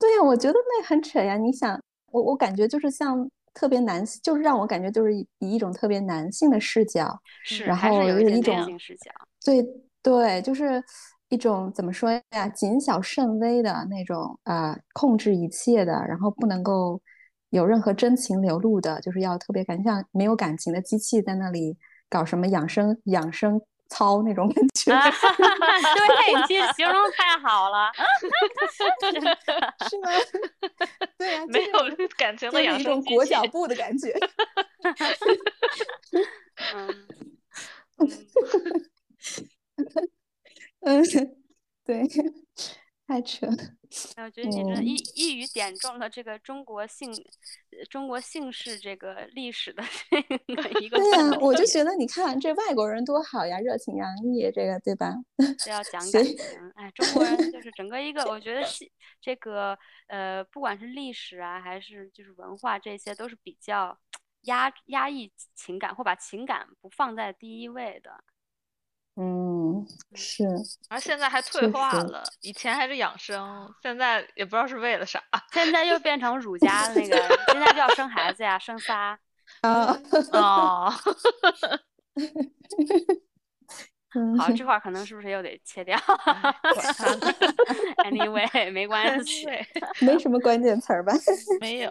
[0.00, 1.36] 对呀，我觉得那很扯呀。
[1.36, 9.12] 你想，我我感觉就是像特别男性，就是让我感觉就是以一种特别男性的视角，是，然后有一种视角，
[9.44, 9.64] 对
[10.02, 10.82] 对，就是
[11.28, 17.00] 一种怎么说呀，谨小慎微的那种啊，控制一切的，然后不能够。
[17.50, 21.76] 有任何真情流露的，就是要特别感像没有感情的机器在那里
[22.08, 24.92] 搞什么养生养生操那种感觉。
[24.92, 27.90] 对，你其实形容太好了，
[29.88, 30.08] 是吗？
[31.16, 31.78] 对呀， 没有
[32.16, 34.12] 感情的养生裹脚布的感觉。
[36.74, 37.06] 嗯
[40.80, 41.02] 嗯，
[41.84, 42.02] 对。
[43.08, 43.46] 太扯！
[44.16, 47.12] 我觉得你这一一语点中了这个中国姓，
[47.90, 50.98] 中国姓氏这个历史的 这个 一个。
[50.98, 55.14] 对呀，我就觉得你看这外国人多好呀，热情洋溢，这个对吧？
[55.58, 56.36] 这要讲感情，
[56.74, 63.98] 哎，中国人就是整个一个，我觉得是这个呃，不管是历史啊，还是就是文化，这些都是比较
[64.42, 68.22] 压压抑情感，或把情感不放在第一位的。
[69.18, 70.44] 嗯，是，
[70.90, 77.16] 而现在还退化了，以前还是养生，现在也不知道是为了啥， 现在又变成儒家那个，
[77.50, 79.18] 现在就要生孩子呀，生仨。
[79.62, 79.96] 啊
[80.32, 80.92] 哦，
[84.38, 85.96] 好，这块可能是不是又得切掉
[88.04, 89.46] ？Anyway，没关系，
[90.00, 91.12] 没什么关键词儿吧？
[91.60, 91.90] 没有。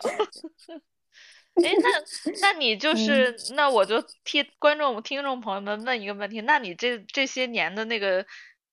[1.64, 8.26] 哎，那那你就是那我就替观众、听众朋友们问一个问题：那你这这些年的那个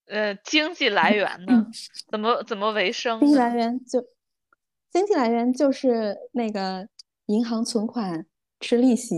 [0.07, 1.67] 呃经济来源呢？
[2.11, 3.21] 怎么怎么为生？
[3.21, 4.05] 经济来源就
[4.91, 6.89] 经济来源就是那个
[7.27, 8.27] 银行存款
[8.59, 9.17] 吃利息。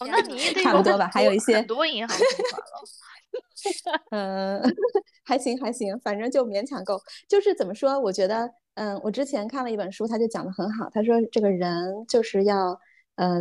[0.00, 1.08] 哦， 那你差不多吧？
[1.12, 4.00] 还有一些多银行存款了。
[4.10, 4.60] 嗯
[5.24, 7.00] 还行还行，反正就勉强够。
[7.28, 7.98] 就是怎么说？
[8.00, 8.50] 我觉得。
[8.74, 10.90] 嗯，我之前看了一本书，他就讲的很好。
[10.90, 12.78] 他说，这个人就是要，
[13.14, 13.40] 呃，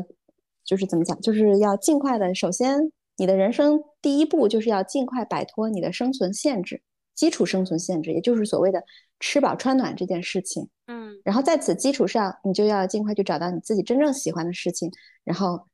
[0.63, 2.35] 就是怎么讲，就是要尽快的。
[2.35, 6.81] 首先，你的人生第一步就是要尽快摆脱你的生存限制，
[7.15, 8.83] 基础生存限制，也就是所谓的
[9.19, 10.69] 吃饱穿暖这件事情。
[10.85, 14.91] 嗯，然后在此基础上，你就要尽快去找到你自己真正喜欢的事情，
[15.23, 15.67] 然后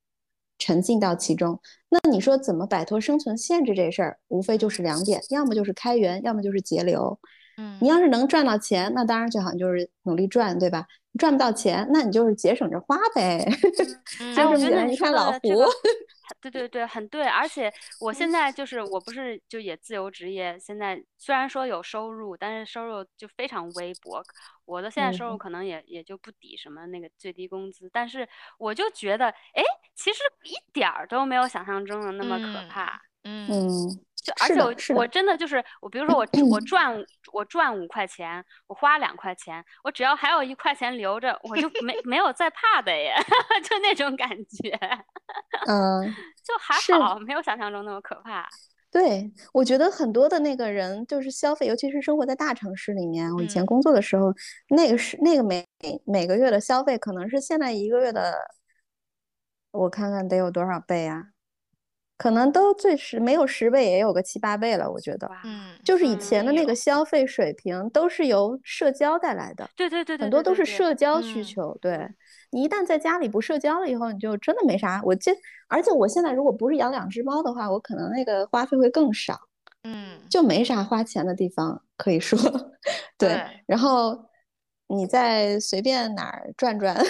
[0.57, 1.59] 沉浸到其中。
[1.89, 7.19] 那你说怎么摆脱生存限制这事儿，无非就是两点，要么就是开源，要么就是节流。
[7.81, 10.85] 你要是能赚到钱，那当然最好，就是努力赚，对吧？
[11.17, 13.43] 赚不到钱，那你就是节省着花呗。
[14.35, 15.39] 就是你看老胡，
[16.39, 17.23] 对对对，很对。
[17.25, 24.23] 而且我现在就是，我不是就也自由职业，现在虽然说有收入，但是收入就非常微薄。
[24.65, 28.27] 我的现在收入可能也也就不抵什么那个最低工资，但是
[28.59, 29.63] 我就觉得，哎，
[29.95, 33.01] 其实一点儿都没有想象中的那么可怕。
[33.23, 33.49] 嗯，
[34.21, 36.93] 就而且我我真的就是我，比如说我 我赚
[37.31, 43.13] 我赚五块钱，我花两块钱，我只要还有一块钱留着，我就没没有再怕的耶，
[43.63, 44.77] 就那种感觉。
[45.67, 46.03] 嗯，
[46.43, 48.47] 就还好，没有想象中那么可怕。
[48.91, 53.31] 对，我觉得很多的那个人就是消费，尤其是生活在大城市里面。
[53.35, 54.33] 我以前工作的时候，
[54.69, 55.63] 那个是那个每
[56.05, 58.33] 每个月的消费，可能是现在一个月的，
[59.71, 61.25] 我看看得有多少倍啊？
[62.19, 64.91] 可能都最十没有十倍，也有个七八倍了。
[64.91, 69.69] 我觉得，嗯，就是以前的那个消费水平都是由社交带来的。
[69.77, 71.73] 对对对很多都是社交需求。
[71.79, 72.05] 对
[72.49, 75.01] 你一旦在家里不社交了以后，你就真的没啥。
[75.05, 75.31] 我这，
[75.69, 79.39] 而且我现在如果不是养两只猫的话，我可能那个花费会更少。
[79.83, 82.37] 嗯，就没啥花钱的地方可以说。
[83.17, 84.25] 对，然后
[84.87, 87.01] 你再随便哪儿转转。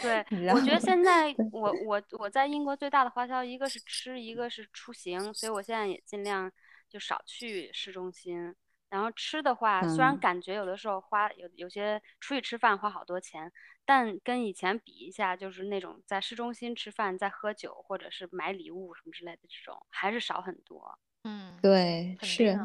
[0.02, 6.50] 对，我觉得现在我我我在英国最大的花销一个是吃，一个是出行，所以我现在也尽量
[6.88, 8.54] 就少去市中心。
[8.88, 13.52] 然后吃的话，虽然感觉有的时候花有有些出去吃饭花好多钱，
[13.84, 20.98] 但跟以前比一下，就是那种在市中心吃饭、在喝酒或者是买礼物什么之类的这种，还是少很多。
[21.22, 22.58] 嗯，对，是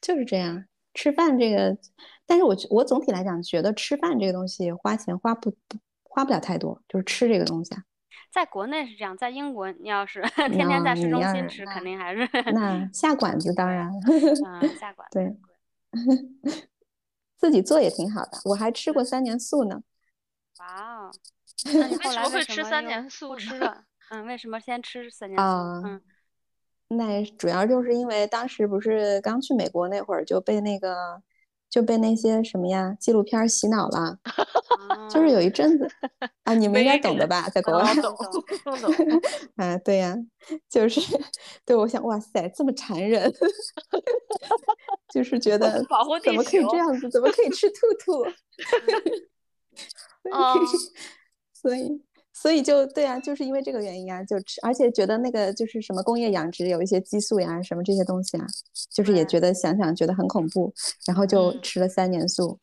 [0.00, 0.64] 就是这样。
[0.94, 1.76] 吃饭这个，
[2.26, 5.78] 但是我我总体来讲觉得吃饭这个东西花钱花不不。
[6.14, 7.82] 花不了太多，就是吃这个东西啊。
[8.30, 10.20] 在国内是这样，在英国你要是
[10.52, 13.90] 天天在市中心吃，肯定还是那 下馆子当然。
[14.44, 15.36] 嗯，下馆子对，
[17.38, 18.32] 自己做也挺好的。
[18.44, 19.82] 我还吃过三年素呢。
[20.58, 21.10] 哇哦！
[21.64, 23.84] 那你为什么会吃三年素吃了？
[24.10, 25.44] 嗯，为什么先吃三年素？
[25.44, 26.02] 嗯，
[26.88, 31.22] 那主要就是因为当时不是刚去美国那会儿就被那个。
[31.72, 34.18] 就被那些什么呀纪录片洗脑了，
[35.08, 35.88] 就是有一阵子
[36.44, 38.14] 啊，你们应该懂的吧，在国外懂。
[38.62, 38.92] 懂懂，
[39.56, 40.14] 啊，对呀，
[40.68, 41.00] 就是
[41.64, 43.32] 对，我想哇塞，这么残忍，
[45.14, 45.82] 就是觉得
[46.22, 48.22] 怎么可以这样子，怎么可以吃兔兔？
[50.30, 50.92] 所以。
[51.54, 52.02] 所以
[52.64, 58.46] 就对啊，就是因为这个原因啊，就吃，而且觉得那个就是什么工业养殖有一些激素呀，什么这些东西啊，
[58.90, 60.72] 就是也觉得想想觉得很恐怖，
[61.06, 62.58] 然后就吃了三年素。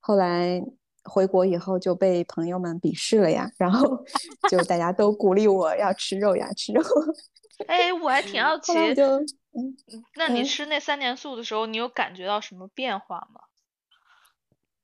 [0.00, 0.60] 后来
[1.04, 4.04] 回国以后就被朋友们鄙视了呀，然后
[4.50, 6.82] 就大家都鼓励我要吃肉呀，吃肉。
[7.68, 9.20] 哎，我还挺好奇，就
[9.54, 9.76] 嗯，
[10.16, 13.42] 那你吃那三年素的时候，你有感觉到什么变化吗？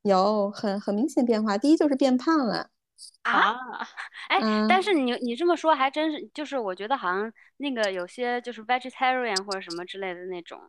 [0.03, 2.69] 有很很明显变化，第一就是变胖了。
[3.23, 3.55] 啊，
[4.29, 4.39] 哎，
[4.69, 10.61] 但是你你这么说还真是，就是我觉得好像那个有些就是 vegetarian 或者什么之类的那种，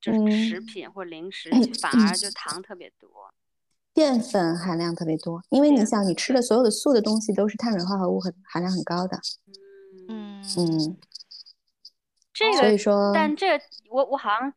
[0.00, 3.08] 就是食品或者零食，反而就糖特别多，
[3.92, 5.42] 淀粉含量特别多。
[5.50, 9.18] 因为你想，你吃的所有的素的东西都是碳水化合物很含量很高的。
[10.08, 10.96] 嗯嗯，
[12.32, 13.60] 这个，所以说，但这
[13.90, 14.52] 我我好像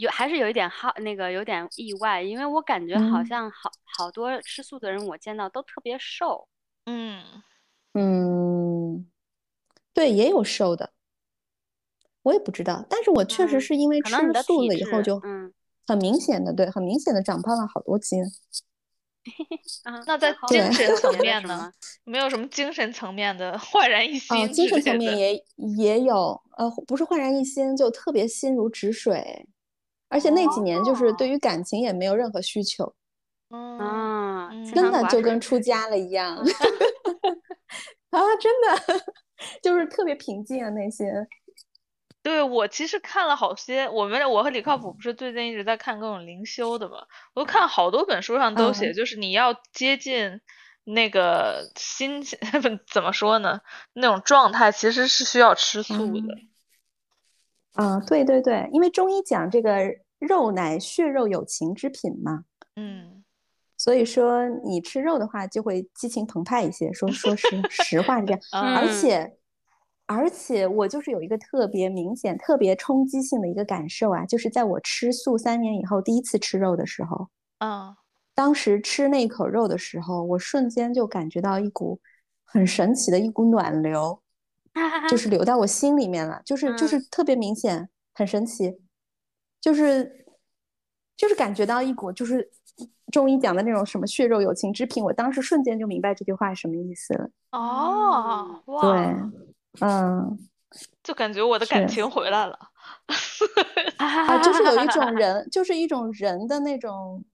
[0.00, 6.48] 有还是有一点好那个有点意外，因为我感觉好像好好多吃素的人我见到都特别瘦。
[6.86, 7.22] 嗯
[7.92, 9.10] 嗯，
[9.92, 10.92] 对，也有瘦的，
[12.22, 15.20] 我也不知道，但是我确实是因为吃素了以后就
[15.86, 18.22] 很明显的，对，很明显的长胖了好多斤。
[20.06, 21.70] 那在精神层面呢？
[22.04, 24.34] 没有什么精神层面的 焕然一新？
[24.34, 25.44] 哦，精神层面也
[25.76, 29.46] 也有，呃，不是焕然一新，就特别心如止水，
[30.10, 32.94] 而且那几年就是对于感情也没有任何需求。
[33.48, 36.36] 嗯，真的就跟出家了一样，
[38.10, 39.04] 啊，真的
[39.62, 41.26] 就是特别平静啊，那些。
[42.22, 50.40] 对我其实看了好些，我们我和李靠谱不是最近一直在看各种灵修的嘛，我都看好多本书上都写，就是你要接近
[50.84, 52.38] 那个心情，
[52.92, 53.62] 怎么说呢？
[53.94, 56.49] 那种状态其实是需要吃素的。
[57.80, 59.78] 啊，对对对，因为中医讲这个
[60.18, 62.44] 肉乃血肉有情之品嘛。
[62.76, 63.24] 嗯。
[63.76, 66.92] 所以说，你吃肉的话就会激情澎湃一些。
[66.92, 68.40] 说说实实话是这样，
[68.76, 69.38] 而且
[70.04, 77.28] 而且我就是有一个特别明显、特别冲击性的一个感受啊，就是在我吃素三年以后第一次吃肉的时候，
[77.60, 77.96] 嗯，
[78.34, 81.98] 当时吃那口肉的时候，我瞬间就感觉到一股
[82.44, 84.20] 很神奇的一股暖流，
[85.08, 88.78] 就 是留在我心里面了，就是就是特别明显，很神奇，
[89.60, 90.26] 就是
[91.16, 92.50] 就是感觉到一股就是。
[93.12, 97.28] 中医讲的那种什么血肉有情之品，我当时瞬间就明白这句话什么意思了。
[97.50, 99.16] 哦，哇，对，
[99.80, 100.38] 嗯，
[101.02, 102.56] 就感觉我的感情回来了。
[103.98, 107.24] 啊，就是有一种人，就是一种人的那种，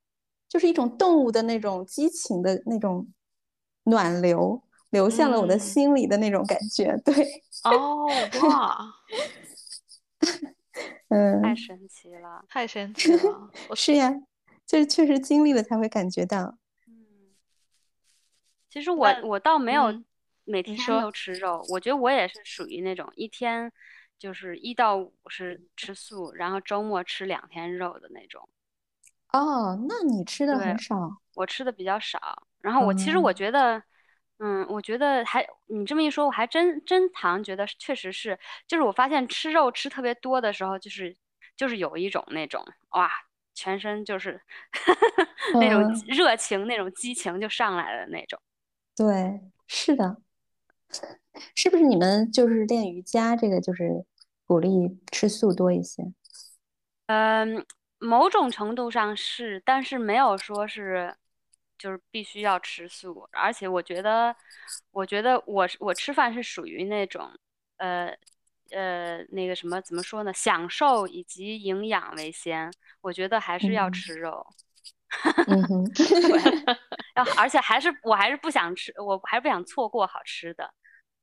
[0.48, 3.06] 就是一种动物的那种激情的那种
[3.84, 6.96] 暖流，流向了我的心里的那种感觉。
[7.04, 8.06] 对，哦，
[8.42, 8.94] 哇。
[11.08, 13.50] 嗯，太神奇了，太神奇了。
[13.76, 14.12] 是呀，
[14.66, 16.58] 就是确实经历了才会感觉到。
[16.88, 17.32] 嗯，
[18.68, 20.02] 其实我我倒没有
[20.44, 23.72] 每天都吃肉，我觉得我也是属于那种一天
[24.18, 28.48] 就是一到五是吃素，然后周末吃两天肉的那种。
[29.32, 32.42] 哦，那你吃的很少，我吃的比较少。
[32.60, 33.82] 然后我其实我觉得。
[34.38, 41.16] 嗯，我觉得还你这么一说，我还真真好像觉得确实是，就是我发现吃肉吃特别多的时候，就是
[41.56, 43.10] 就是有一种那种哇，
[43.54, 44.38] 全身就是
[45.60, 48.38] 那种热情、那种激情就上来了那种。
[48.94, 50.18] 对，是的，
[51.54, 54.04] 是不是你们就是练瑜伽这个就是
[54.46, 56.02] 鼓励吃素多一些？
[57.06, 57.64] 嗯，
[57.98, 61.16] 某种程度上是，但是没有说是。
[61.78, 64.34] 就是必须要吃素，而且我觉得，
[64.90, 67.30] 我觉得我我吃饭是属于那种，
[67.76, 68.16] 呃
[68.70, 70.32] 呃，那个什么怎么说呢？
[70.32, 74.46] 享受以及营养为先，我觉得还是要吃肉。
[75.46, 75.84] 嗯哼，
[77.14, 80.74] 要而且还是我还是不想吃，我还是不想错过好吃的。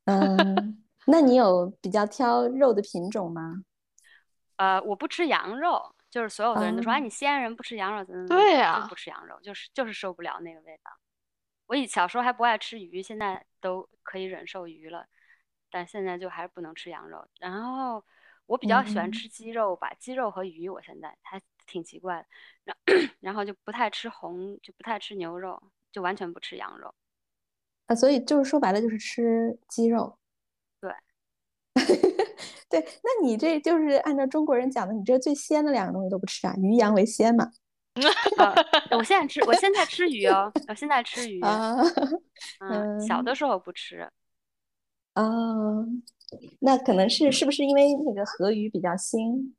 [0.06, 3.64] 嗯，那你有比较挑肉的品种吗？
[4.56, 5.94] 呃，我不吃羊肉。
[6.14, 8.86] 就是所有的人都说，哎，你西安人不吃羊肉，怎么对呀？
[8.88, 10.92] 不吃羊肉，就是就是受不了那个味道。
[11.66, 15.08] 我以小时候还不爱吃鱼，现在都可以忍受鱼了，
[15.72, 17.28] 但现在就还是不能吃羊肉。
[17.40, 18.06] 然后
[18.46, 22.28] 我比较喜欢吃鸡肉吧，鸡肉和鱼，我现在还挺奇怪的。
[22.64, 22.78] 然
[23.20, 25.60] 然后就不太吃红，就不太吃牛肉，
[25.92, 26.94] 就完全不吃羊肉。
[27.88, 30.20] 啊，所以就是说白了就是吃鸡肉。
[30.80, 30.94] 对。
[32.74, 36.56] 对，那你这就是按照中国人讲的，你这最鲜的两个东西都不吃啊？
[36.58, 37.52] 鱼羊为鲜嘛。
[38.98, 41.40] 我现在吃，我现在吃鱼哦，我现在吃 鱼。
[42.68, 44.10] 嗯，小的时候不吃。
[45.14, 45.24] 啊，
[46.62, 49.54] 那可能是是不是因为那个河鱼比较腥？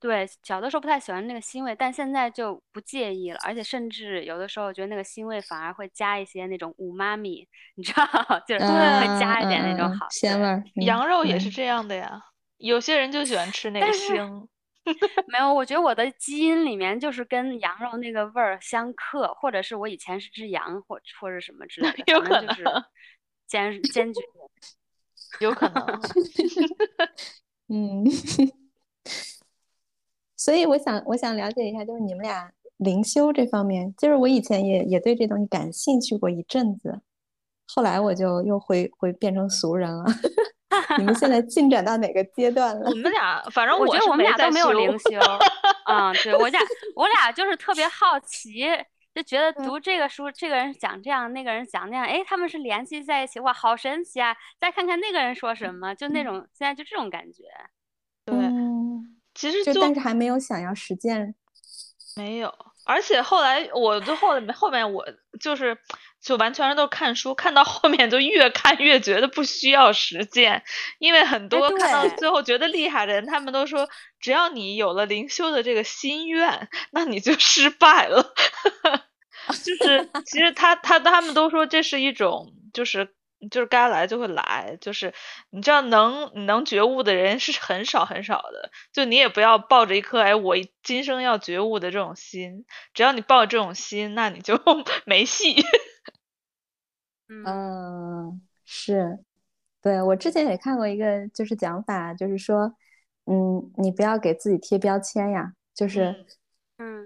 [0.00, 8.06] 对，小的时候不太喜欢那个腥味，但现在就不介意了，而且甚至有的时候觉得那个腥味反而会加一些那种五妈咪，你知道，
[8.48, 10.62] 就是会加一点那种好鲜味。
[10.86, 12.22] 羊肉也是这样的呀。
[12.58, 14.46] 有些人就喜欢吃那个腥，
[15.28, 22.64] 没有，我觉得我的基因里面就是跟羊肉那个味儿相克，或者是我以前是只羊，或或者什么之类的，有可能就是
[23.46, 24.20] 坚坚决，
[25.40, 26.00] 有可能，
[27.68, 28.04] 嗯，
[30.36, 37.00] 所以我想我想了解一下，就是你们俩灵修这方面，就是我以前也也对这东西感兴趣过一阵子，
[37.66, 40.04] 后来我就又回回变成俗人了。
[40.98, 42.90] 你们现在 进展到哪个阶段了？
[42.90, 45.18] 我们俩，反正我觉得我们俩都没有灵 修。
[45.84, 46.60] 啊，对我俩，
[46.94, 48.66] 我俩就是特别好奇，
[49.14, 54.36] 就觉得读这个书，这个人讲这样，那个人讲那样，哎，他们是联系在一起，哇，好神奇啊！
[54.60, 57.44] 再看看那个人说什么，就那种现在就这种感觉。
[58.24, 58.36] 对，
[59.34, 61.34] 其实就但是还没有想要实践，
[62.16, 62.52] 没有。
[62.86, 65.04] 而且后来，我就后面后面我
[65.38, 65.76] 就是。
[66.18, 70.64] 就完全都是看书，看到后面就越看越觉得不需要实践，
[70.98, 78.34] 因为很多看到最后觉得厉害的人，他们都说，只要你有了灵修的这个心愿，那你就失败了。
[79.62, 83.14] 就是其实他他他们都说这是一种，就是
[83.50, 85.12] 就是该来就会来，就是
[85.50, 92.64] 你知道能你能觉悟的人是很少很少的，就你也不要抱着一颗哎我今生要觉悟的这种心，
[92.94, 94.58] 只要你抱这种心，那你就
[95.06, 95.54] 没戏。
[97.28, 99.18] 嗯，是，
[99.82, 102.72] 对我之前也看过一个，就是讲法，就是说，
[103.26, 106.26] 嗯，你不要给自己贴标签呀，就是，嗯，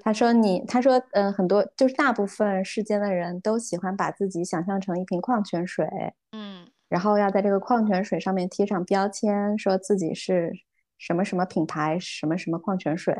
[0.02, 5.86] 他说你，他说，嗯，很多就是大部分世间的人都喜欢把自己想象成一瓶矿泉水，
[6.32, 10.52] 嗯，然后要在这个矿泉水上面贴上标签，说自己是
[10.98, 13.14] 什么什么品牌，什么什么矿泉水，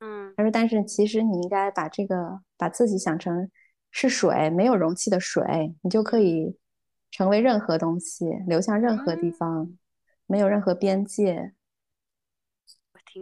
[0.00, 3.50] 嗯，他说，但是其实你应该把这个把自己想成。
[3.92, 6.58] 是水，没有容器的水，你就可以
[7.10, 9.74] 成为任何东西，流向任何地方，
[10.26, 11.54] 没有任何边界。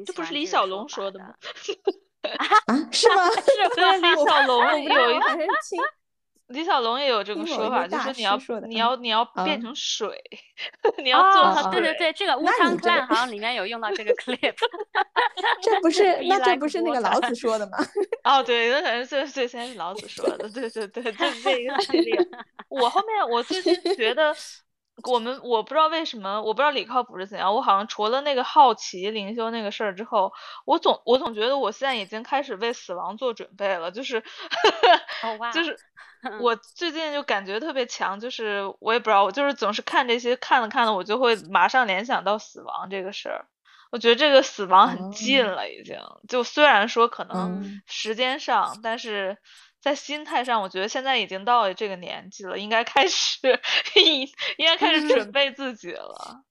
[0.04, 1.32] 这不是李小龙说的吗？
[2.30, 3.30] 啊，是吗？
[3.32, 5.24] 是不是 李小龙有一个
[6.48, 10.22] 李小龙也有这个说法，就是你要你要你要变成水，
[11.02, 11.70] 你要做。
[11.70, 14.54] 对对对，这个乌汤 clan 好像里面有用到这个 clip。
[15.62, 17.78] 这不是那这不是那个老子说的吗？
[18.24, 22.14] 哦，对，那可能最最先是老子说的，对对对，就是这一个系列。
[22.68, 24.34] 我后面我最近觉得。
[25.02, 27.54] 我们我不知道为什么，我不知道李靠谱是怎样。
[27.54, 30.32] 我好像除了那个好奇灵修那个事儿之后，
[30.64, 33.90] 我总我总觉得我现在已经开始为死亡做准备了。
[33.90, 34.22] 就是，
[35.52, 35.76] 就是
[36.40, 43.46] 我 最近就感觉特别强，就是我也不知道，我就是总是看这些看了看了，我就会马上联想到死亡这个事儿。
[43.90, 45.96] 我觉得这个死亡很近了，已经。
[46.28, 49.38] 就虽然说可能时间上，但是
[49.84, 53.38] 在心态上，我觉得现在已经到了这个年纪了，应该开始
[54.02, 54.22] 应
[54.56, 56.44] 应该开始准备自己了。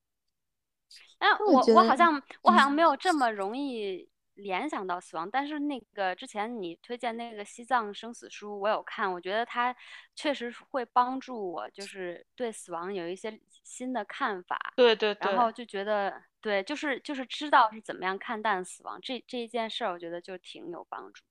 [1.18, 4.08] 哎，我我好像我好像没有这么容易。
[4.36, 9.76] 联想到死亡，但是那个之前你推荐那个西藏生死书，我有看，我觉得它
[10.16, 14.74] 确实会帮助我，就是对死亡有一些新的看法。
[14.76, 15.32] 对对对。
[15.32, 21.22] 然后就觉得，对，就是就是知道是怎么样看淡死亡这这一件事儿，我觉得就挺有帮助。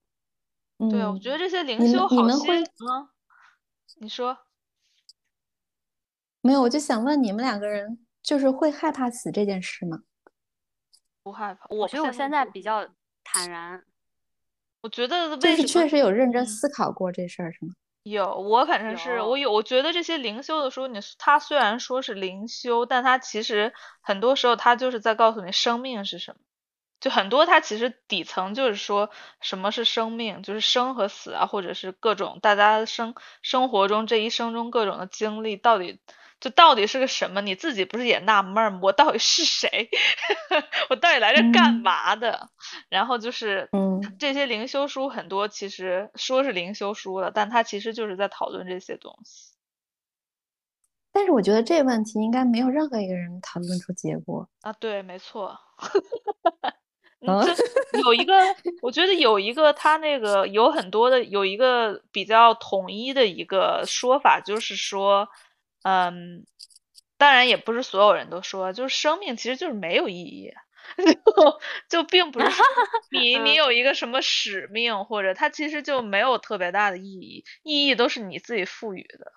[0.89, 3.09] 对，我觉得这些灵修好些啊。
[3.97, 4.37] 你说？
[6.41, 10.03] 没有，我就想问你们两个人，就是会害怕死这件事吗？
[11.23, 12.87] 不害怕，我觉得我现在比较
[13.23, 13.83] 坦然。
[14.81, 17.73] 我觉得就是确实有认真思考过这事儿，是吗？
[18.03, 26.41] 有，我反正是我有，我觉得这些灵修的书，你他虽然说是灵修，但他其实很多时候他就是在告诉你生命是什么。
[27.03, 29.09] 就很多它其实底层就是说
[29.41, 35.99] 什么是生命，就是生和死啊，或者是各种大家生生活中这一生中各种的经历到底。
[36.39, 37.39] 就到底是个什么？
[37.39, 38.79] 你自己不是也纳闷吗？
[38.83, 39.89] 我到底是谁？
[40.89, 42.49] 我到底来这干嘛的？
[42.89, 49.53] 然后就是，嗯，这些灵修书很多，其实说是灵修书了，但它其实就是在讨论这些东西。
[51.13, 54.73] 但是我觉得这问题应该没有任何一个人讨论出结果啊。
[54.73, 55.57] 对，没错。
[58.03, 58.33] 有一个，
[58.81, 65.29] 我觉得有一个，他那个有很多的，有一个比较统一的一个说法，就是说。
[65.85, 66.45] 嗯，
[67.17, 70.53] 当然也不是所有人都说，就是生命其实就是没有意义，
[70.95, 71.59] 就
[71.89, 72.45] 就并不是
[73.11, 79.33] 你你有一个什么使命，或者它其实就没有特别大的意义，意义都是你自己赋予的，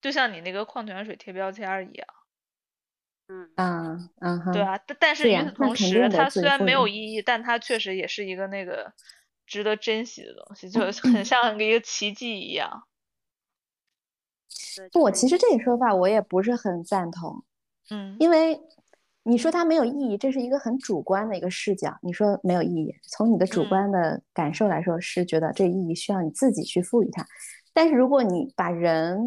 [0.00, 2.06] 就像你那个矿泉水贴标签一样。
[3.28, 8.92] 嗯嗯嗯，对啊，但但是与此同时，它虽然没有意义，但它确实也是一个那个
[9.46, 12.84] 值得珍惜的东西，就很像一个奇迹一样。
[14.92, 17.44] 不，我其实这个说法我也不是很赞同，
[17.90, 18.58] 嗯，因为
[19.24, 21.94] 你说它没有意义，这是一个很主观的一个视角。
[22.00, 27.26] 你说没有意义，从你的主观的感受来说，是觉得这个意义需要你自己去赋予它。
[27.74, 29.18] 但是如果你把人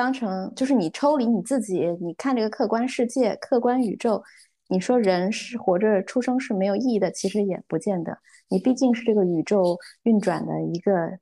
[0.00, 4.24] 当成，就是你抽离你自己，你看这个客观世界、客观宇宙，
[4.68, 8.16] 你说人是活着出生是没有意义的，其实也不见得。
[8.48, 11.18] 你毕竟是这个宇宙运转的一个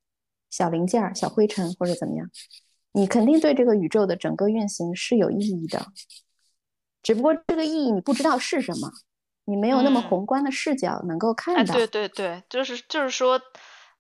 [0.48, 2.30] 小零件、小灰尘或者怎么样。
[2.92, 5.84] 你肯定对这个宇宙的整个运行是有意义的，
[7.02, 8.92] 只不过这个意义你不知道是什么，
[9.46, 11.74] 你没有那么宏观的视角能够看到。
[11.74, 13.40] 对对对，就是就是说，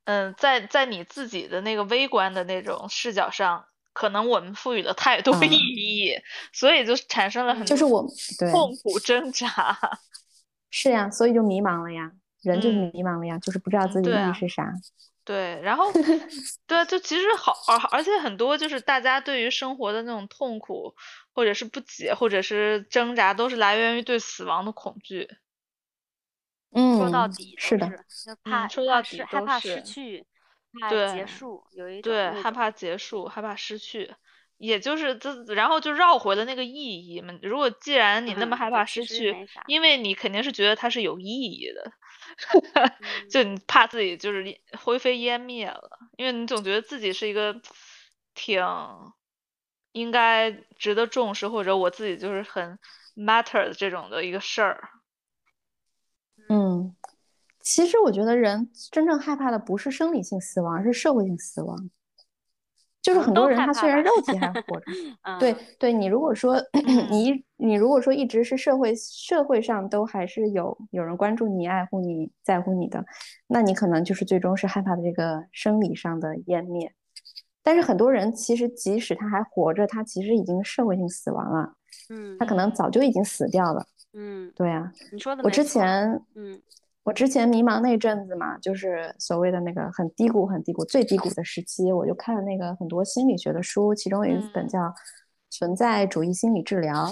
[0.04, 3.64] 嗯，在在你自己的那个微观的那种视角上，
[3.98, 6.14] 可能我们赋予了太多意义，
[6.52, 8.06] 所以就产生了很就是我
[8.52, 9.76] 痛苦挣扎。
[10.70, 14.72] 是呀，所以就迷茫了呀，人就是迷茫了呀，就是不知道自己意义是啥。
[15.24, 15.90] 对，然后，
[16.68, 20.94] 对，就其实好，而而且很多就是大家对于生活的那种痛苦，
[21.34, 25.28] 或者是不解，或者是挣扎，都是来源于对死亡的恐惧。
[26.70, 27.90] 嗯，说到底是的，
[28.44, 30.24] 怕说到底害怕失去，
[30.72, 34.14] 怕结束，有一对害怕结束，害怕失去，
[34.56, 37.38] 也就是这，然后就绕回了那个意义嘛。
[37.42, 39.34] 如果既然你那么害怕失去，
[39.66, 41.92] 因为你肯定是觉得它是有意义的。
[43.30, 47.60] 就你怕自己就是灰飞烟灭了，因为你总觉得自己是一个
[48.34, 48.62] 挺
[49.92, 52.78] 应该值得重视，或者我自己就是很
[53.16, 54.90] matter 的这种的一个事儿。
[56.48, 56.94] 嗯，
[57.70, 61.90] 其实我觉得人真正害怕的不是生理性死亡，而是社会性死亡。
[63.02, 64.86] 就是很多人他虽然肉体还活着，
[65.38, 66.56] 对对，你如果说
[67.10, 73.04] 你你如果说一直是社会社会上都还是有有人关注你、爱护你、在乎你的，
[73.46, 76.90] 那你可能就是最终是害怕的这个生理上的湮灭。
[77.62, 81.74] 但是很多人其实即使他还活着，他其实已经社会性死亡了，
[82.08, 86.58] 嗯，他可能早就已经死掉了，嗯，对啊，你说的我之前嗯。
[87.04, 94.78] 我之前迷茫那阵子嘛，就是所谓的那个很低谷、很低谷、最低谷的时期，我就看了那个很多心理学的书，其中有一本叫
[95.48, 97.06] 《存在主义心理治疗》，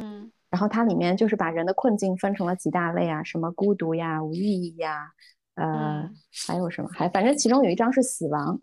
[0.00, 5.10] 嗯，然后它里面就是把人的困境分成了几大类啊，什么孤独呀、无意义呀，
[5.56, 6.08] 呃，
[6.46, 8.58] 还有什么，还反正其中有一章是死亡，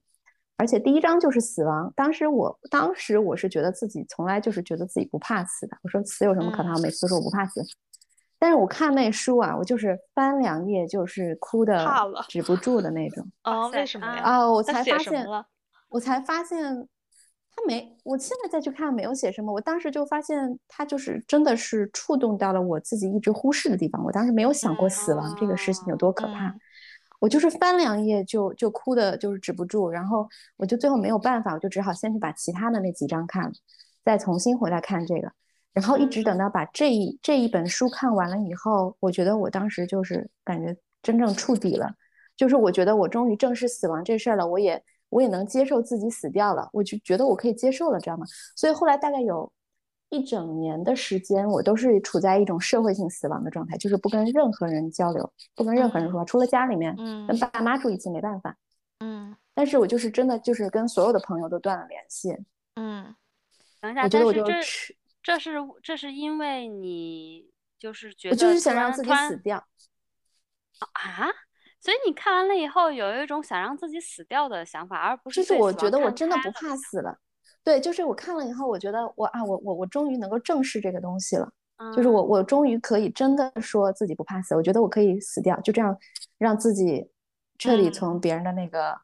[0.57, 1.93] 而且第一章就是死亡。
[1.95, 6.73] 当时我当时我是觉得自己从来就是觉得自己不怕死的，我说死有什么可怕？
[6.73, 7.61] 我每次都说我不怕死。
[8.41, 11.85] 但是我看那书啊，我就是翻两页就是哭的
[12.27, 13.23] 止不住的那种。
[13.45, 14.23] 哦，为什么呀？
[14.25, 15.27] 哦，我才发现，
[15.89, 16.59] 我才发现，
[17.55, 19.53] 他没，我现在再去看没有写什么。
[19.53, 24.03] 我当时就发现他就是真的是触动到了我自己一直忽视的地方。
[24.03, 26.51] 我当时没有想过死亡这个事情有多可怕，
[27.19, 29.87] 我就是翻两页就就哭的，就是止不住。
[29.87, 30.27] 然后
[30.57, 33.51] 我就最后没有办法，我就只好先去把其他的那几章看了，
[34.03, 35.31] 再重新回来看这个。
[35.73, 41.89] 然后一直等到把这一这一本书看完了以后，我觉得我当时就是感觉真正触底了，
[42.35, 48.25] 就是我觉得我终于正视死亡这事儿了，我也我也能接受自己死掉了，我就觉得我可以接受了，知道吗？
[48.55, 49.49] 所以后来大概有
[50.09, 58.57] 一整年的时间，我都是处在一种社会性死亡的状态，就是不跟任何人交流，不跟任何人说话，除了家里面，嗯，跟爸妈住一起没办法，
[58.99, 62.35] 嗯，但是我就是真的就是跟所有的朋友都断了联系，
[62.75, 63.15] 嗯，
[63.79, 64.93] 等一下，我觉得我就吃。
[65.23, 69.57] 这是这是因为你就是觉得我就是想让自己死掉
[70.93, 71.29] 啊，
[71.79, 77.19] 所以你看完了以后有一种想让自己死掉的想法，而不是就是我觉得我真的不怕死了。
[77.63, 81.47] 对，就是我看了以后，我觉得我啊，我我我终于能够正视这个东西了，
[81.95, 85.95] 就是我我终于可以真的说自己不怕死，我觉得我可以死掉，就这样
[86.39, 87.07] 让自己
[87.59, 88.99] 彻底从别人的那个。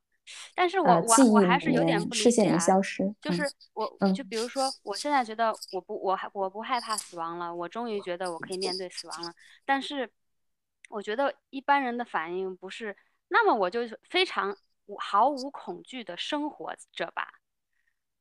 [0.56, 2.58] 但是我我我还是有点不理解啊，
[3.22, 9.34] 就是我就比如说，我现在觉得我不我还我不害怕死亡了，我终于觉得我可以面对死亡了。
[9.66, 10.10] 但是
[10.90, 12.96] 我觉得一般人的反应不是，
[13.30, 14.56] 那么我就非常
[15.00, 17.28] 毫无恐惧的生活着吧，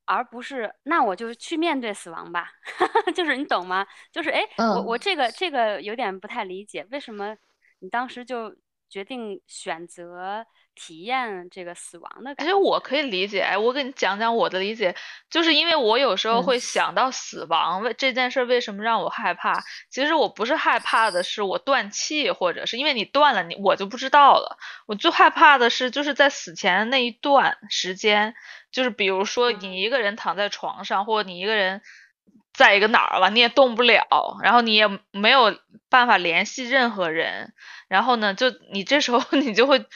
[0.04, 2.50] 而不是那我就去面对死亡吧，
[3.14, 3.86] 就是你懂吗？
[4.10, 7.36] 就是哎，我我这个这个有点不太理解，为什么
[7.80, 8.56] 你当时就
[8.88, 10.44] 决定选择？
[10.76, 13.40] 体验这个死亡的感觉，其实我可以理解。
[13.40, 14.94] 哎，我给你讲讲我的理解，
[15.30, 19.64] 就是因为我有时候会想到死亡，为这件事为什么让我害怕？
[19.90, 24.58] 其实我不是害怕的是我断气，或者是因为你断了，你我就不知道了。
[24.86, 28.34] 我最害怕的是就是在死前的那一段时间，
[28.70, 31.80] 就是比如说你一个人躺在床上，或者你一个人
[32.52, 35.58] 在一个哪儿吧，你也动不了，然后你也没有
[35.88, 37.54] 办法联系任何人，
[37.88, 39.86] 然后呢，就你这时候 你就会。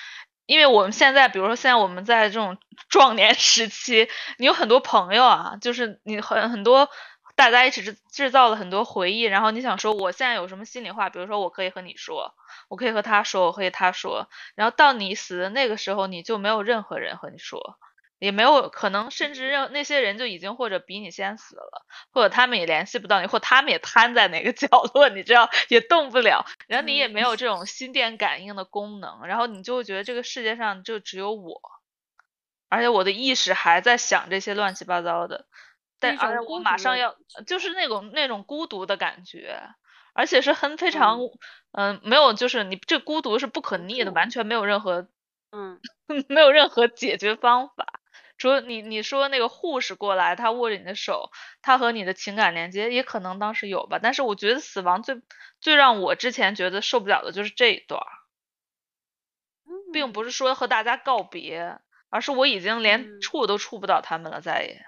[0.50, 6.88] 因为我们现在，比如说现在我们在这种壮年时期，你有很多朋友啊，就是你很很多
[7.36, 12.34] 大家一起制制造了很多回忆，然后你想说我现在有什么心里话，比如说我可以和你说，
[12.68, 17.78] 我可以和他说，我可以他说，然后到你死的那个时候，你就没有任何人和你说。
[18.20, 31.60] 也没有可能，甚至让那些人就已经或者比你先死了，或者他们也联系不到你，或他们也瘫在哪个 角落，你知道也动不了，然后你也没有这种心电感应的功能，然后你就会觉得这个世界上就只有我，
[32.70, 35.46] 而且我的意识还在想这些乱七八糟的，
[36.00, 37.16] 但而且我马上要
[37.46, 39.60] 就是那种那种孤独的感觉，
[40.14, 41.18] 而且是很非常
[41.72, 42.00] 嗯。
[42.04, 45.08] 没有就是你这孤独是不可逆的，完全没有任何
[45.52, 45.80] 嗯。
[46.28, 47.99] 没有任何解决方法。
[48.40, 51.30] 说你你说那个护士过来，他握着你的手，
[51.60, 53.98] 他和你的情感连接也可能当时有吧。
[54.02, 55.20] 但是我觉得死亡最
[55.60, 58.02] 最让我之前觉得受不了的就是这一段，
[59.92, 61.78] 并不是说和大家告别，
[62.08, 64.82] 而是我已经连触都触不到他们了，再也。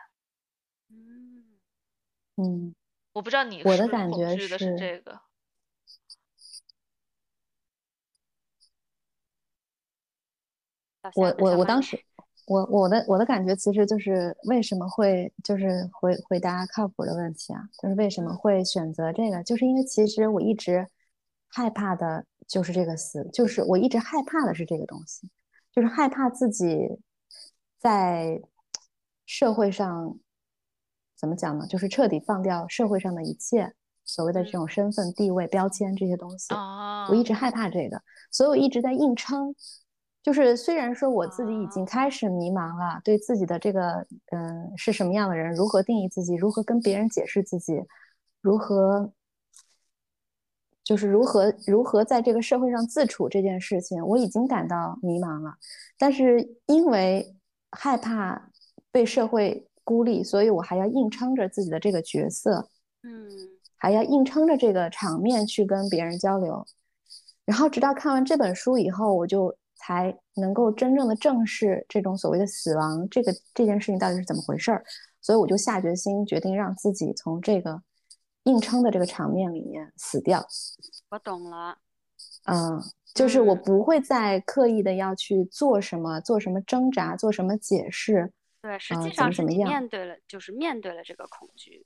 [2.37, 2.75] 嗯，
[3.13, 5.21] 我不知道你我的感觉是这个。
[11.15, 12.03] 我我我当时。
[12.47, 17.63] 我我的我的感觉其实就是为什么会就是回回答靠谱的问题啊？
[17.81, 19.43] 就是为什么会选择这个？
[19.45, 20.87] 就是因为其实我一直
[21.49, 25.31] 害怕的就是这个死，就是我一直害怕的是这个东西，
[25.73, 26.99] 就是害怕自己
[27.79, 28.43] 在
[29.25, 30.19] 社会上
[31.17, 31.67] 怎么讲呢？
[31.69, 33.73] 就是彻底放掉社会上的一切
[34.05, 36.53] 所谓的这种身份地位标签这些东西。
[37.09, 39.55] 我一直害怕这个，所以我一直在硬撑。
[40.23, 47.83] 就是虽然说我自己已经开始迷茫了，对自己的这个嗯是什么样的人，如何定义自己，如何跟别人解释自己，
[48.41, 49.13] 如何
[50.85, 55.57] 就是如何如何在这个社会上自处这件事情，我已经感到迷茫了。
[55.99, 57.35] 但是因为
[57.73, 58.49] 害怕
[58.93, 62.69] 被社会孤立，所以我还要硬撑着自己的这个角色，
[63.03, 63.29] 嗯，
[63.77, 66.65] 还要硬撑着这个场面去跟别人交流。
[67.45, 69.53] 然后直到看完这本书以后，我就。
[69.85, 74.85] 才能够真正的正视这种所谓的死亡，这个这件事情到底是怎么回事儿，
[75.21, 77.83] 所以我就下决心决定让自己从这个
[78.45, 80.47] 硬撑的这个场面里面死掉。
[81.11, 81.77] 我懂了，
[82.45, 82.81] 嗯，
[83.13, 88.33] 就是我不会再刻意的要去做什么，做什么挣扎，做什么解释。
[88.63, 91.85] 对，实际上是你面对了，就是面对了这个恐惧。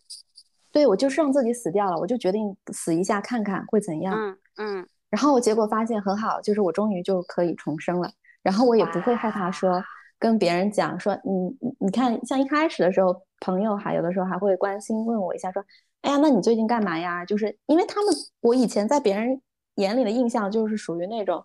[0.71, 4.15] 对，我就是让自己死掉了，我就决定死一下看看会怎样。
[4.15, 4.89] 嗯嗯。
[5.11, 8.11] 然后我结果发现很好，就是我终于就可以重生了。
[8.43, 9.83] 然后我也不会害怕说
[10.19, 15.65] 跟别人讲说，你你看，像一开始的时候，朋友还有的时候还会关心问我一下，说，
[16.03, 17.25] 哎呀，那你最近干嘛呀？
[17.25, 19.41] 就是因为他们，我以前在别人
[19.77, 21.45] 眼里的印象就是属于那种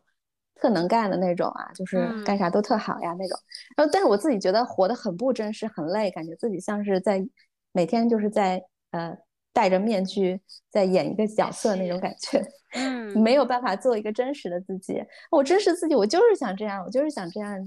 [0.56, 3.38] 特能干的那种啊，就是干啥都特好呀那种。
[3.76, 7.26] 然后，但是我自己觉得活得很不真实，很累，感觉自己像是在
[7.72, 9.18] 每天就是在呃。
[9.54, 10.40] 戴着面具
[10.70, 12.42] 在演一个角色那种感觉，
[12.74, 15.04] 嗯， 没有办法做一个真实的自己。
[15.30, 17.58] 我真实自己，我就是想这样，我就是想这样，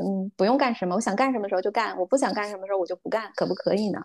[0.00, 4.00] 嗯，不用干什么，我想干什么时候就干，我不想干什么时候我就不干，可不可以呢？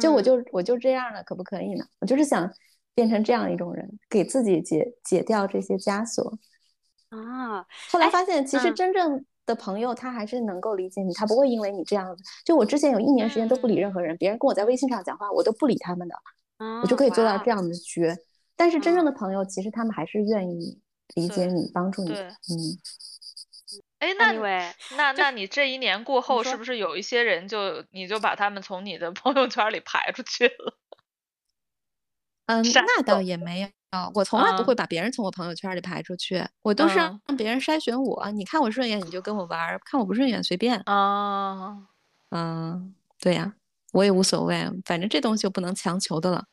[0.00, 1.84] 就我就我就这样了，可不可以呢？
[2.00, 2.48] 我就是想
[2.94, 6.38] 变成这样一种人，给自己解解掉这些枷锁
[7.08, 7.66] 啊。
[7.90, 12.22] 后来发现，其实真正的朋友他还是能够理解你，他不会因为你这样子。
[12.44, 16.14] 就我之前有一年时间都不理任何人，别人跟我在微信上讲话，我都不理他们的。
[16.58, 18.16] 我就可以做到这样的绝，
[18.56, 20.80] 但是真正的朋友，其实他们还是愿意
[21.14, 22.12] 理解你、帮助你。
[22.12, 22.78] 嗯，
[23.98, 24.32] 哎，那
[24.96, 30.78] 那那你这一年过后，是不是有一些人就你就把他们从你的朋友圈里排出去了？
[32.46, 33.68] 嗯，那倒也没有，
[34.14, 38.30] 我从来不会把别人从我朋友圈里排出去，我都是让别人筛选我。
[38.32, 40.80] 你看我顺眼，你就跟我玩；看我不顺眼，随便。
[40.86, 41.86] 啊，
[42.30, 43.54] 嗯，对呀，
[43.92, 46.44] 我也无所谓，反正这东西就不能强求的了。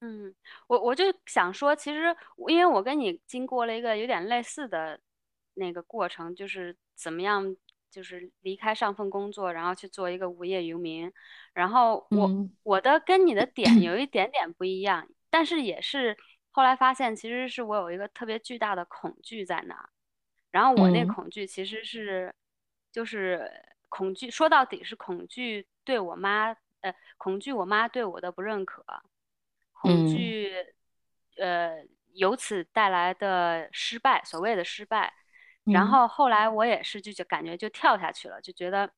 [0.00, 0.32] 嗯，
[0.68, 2.14] 我我就想说，其实
[2.46, 5.00] 因为我跟你经过了一个有点类似的
[5.54, 7.56] 那个过程，就是怎么样，
[7.90, 11.12] 就是离开上份工作，然后去做一个无业游民。
[11.52, 16.16] 然后我我的跟你的点有一点点不一样，但是也是
[16.52, 19.90] 后来发现，其实是我有一个特别巨大的恐惧在那儿。
[20.52, 22.32] 然后我那恐惧其实是
[22.92, 23.50] 就是
[23.88, 28.84] 恐惧，说到底是恐惧对我妈，呃，恐惧我妈对我的不认可。
[29.72, 30.52] 恐惧，
[31.36, 35.12] 呃，由此带来的失败，所谓的失败。
[35.64, 38.90] 然后后来我也是，就就感觉就跳下去了，就觉得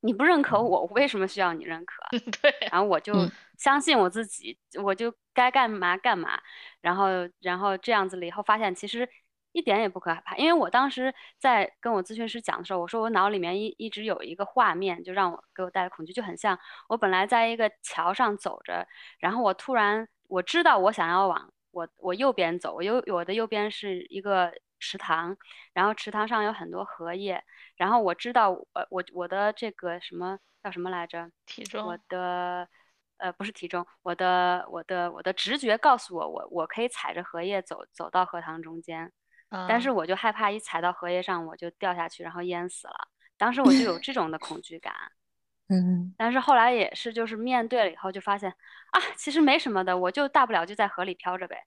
[0.00, 2.02] 你不认可我，为什么需要你认可？
[2.40, 2.54] 对。
[2.70, 3.14] 然后我就
[3.58, 6.40] 相信我自己，我就该干嘛干嘛。
[6.80, 7.08] 然后，
[7.40, 9.08] 然后这样子了以后，发现其实。
[9.56, 16.58] 一点也不可怕，因为我当时在跟我咨询师讲的时候，我说我脑里面一一直有一个画面，就让我给我带来恐惧，就很像
[16.90, 18.86] 我本来在一个桥上走着，
[19.18, 25.34] 然后我突然我知道我想要往我我右边走，我右我的右边是一个池塘，
[25.72, 27.42] 然后池塘上有很多荷叶，
[27.76, 31.30] 然后我知道我我我的这个什么叫什么来着？
[31.46, 31.86] 体重？
[31.86, 32.68] 我的
[33.16, 39.10] 呃不是体重，我的我的我的直觉告诉我，我我可以踩着荷叶走走到荷塘中间。
[39.50, 43.08] 但是我就害怕一踩到荷叶上我就掉下去，然后淹死了。
[43.38, 44.92] 当时我就有这种的恐惧感。
[45.68, 46.14] 嗯。
[46.16, 51.64] 但是后来也是，就是面对了以后就发现啊，其实没什么的，我就大不了就在河里漂着呗，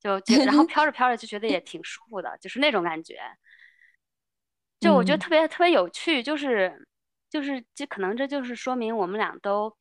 [0.00, 3.20] 就然后 漂着漂着就觉得也挺舒服的，就是那种感觉。
[4.80, 6.86] 就我觉得特别特别有趣，就是
[7.28, 9.76] 就是这可能这就是说明我们俩都。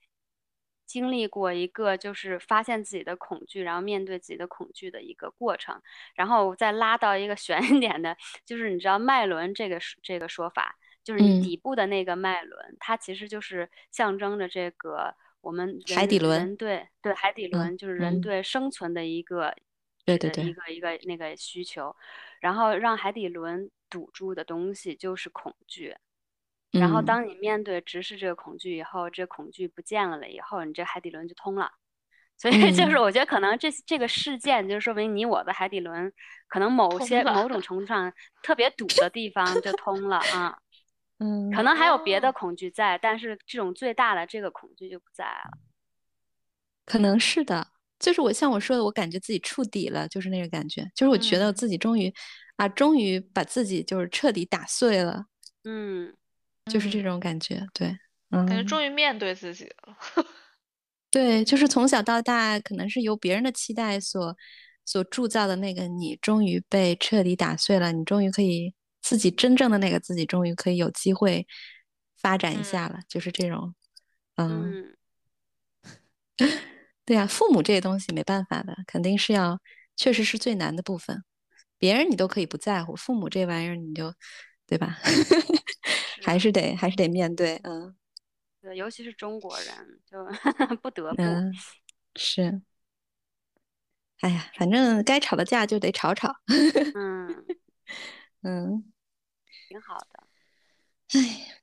[0.89, 5.79] 经历过一个就是发现自己的恐惧，然后面对自己的恐惧的一个过程，
[6.15, 19.55] 然后再拉到一个悬一点的，就是你知道脉轮这个这个说法，就是你底部的那个脉轮，它其实就是象征着这个我们海底轮，对对，海底轮就是人对生存的一个
[20.05, 21.95] 对对对一个一个那个需求，
[22.41, 25.95] 然后让海底轮堵住的东西就是恐惧。
[26.71, 31.71] 然后，当你面对直视这个恐惧以后，这恐惧不见了了以后，你这海底轮就通了。
[32.37, 36.13] 所以， 就是我觉得可能这这个事件，就说明你我的海底轮
[36.47, 38.13] 可能某些某种程度上
[38.43, 40.57] 特别堵的地方就通了啊。
[41.17, 45.51] 嗯， 可能还有别的恐惧在，但是这种最大的这个恐惧就不在了。
[46.85, 47.67] 可能是的，
[47.99, 52.13] 就是我像我说的，我感觉自己触底了，就是那个感觉，就是我觉得自己终于
[52.55, 55.25] 啊，终于把自己就是彻底打碎了。
[55.63, 56.13] 嗯。
[56.69, 57.87] 就是这种感觉，对，
[58.29, 59.97] 嗯，感觉终于面对自己了。
[61.11, 64.37] 对，就是从小到大，可能是由别人的期待所
[64.85, 67.91] 所铸造的那个你，终于被彻底打碎了。
[67.91, 71.47] 你终于可以自己真正的那个自己，终于可以有机会
[72.21, 72.99] 发展一下了。
[73.09, 73.73] 就是这种，
[74.35, 74.95] 嗯，
[77.05, 79.59] 对呀，父母这些东西没办法的，肯定是要，
[79.95, 81.23] 确实是最难的部分。
[81.79, 84.13] 别人你都可以不在乎，父母这玩意儿你就，
[84.67, 84.99] 对吧？
[86.23, 87.95] 还是得还是得面对，嗯，
[88.61, 90.25] 对，尤其是中国人，就
[90.81, 91.23] 不得不，
[92.15, 92.61] 是，
[94.21, 96.33] 哎呀，反正该吵的架就得吵吵，
[96.95, 97.45] 嗯。
[98.41, 98.85] 嗯，
[99.67, 100.23] 挺好的，
[101.19, 101.59] 哎，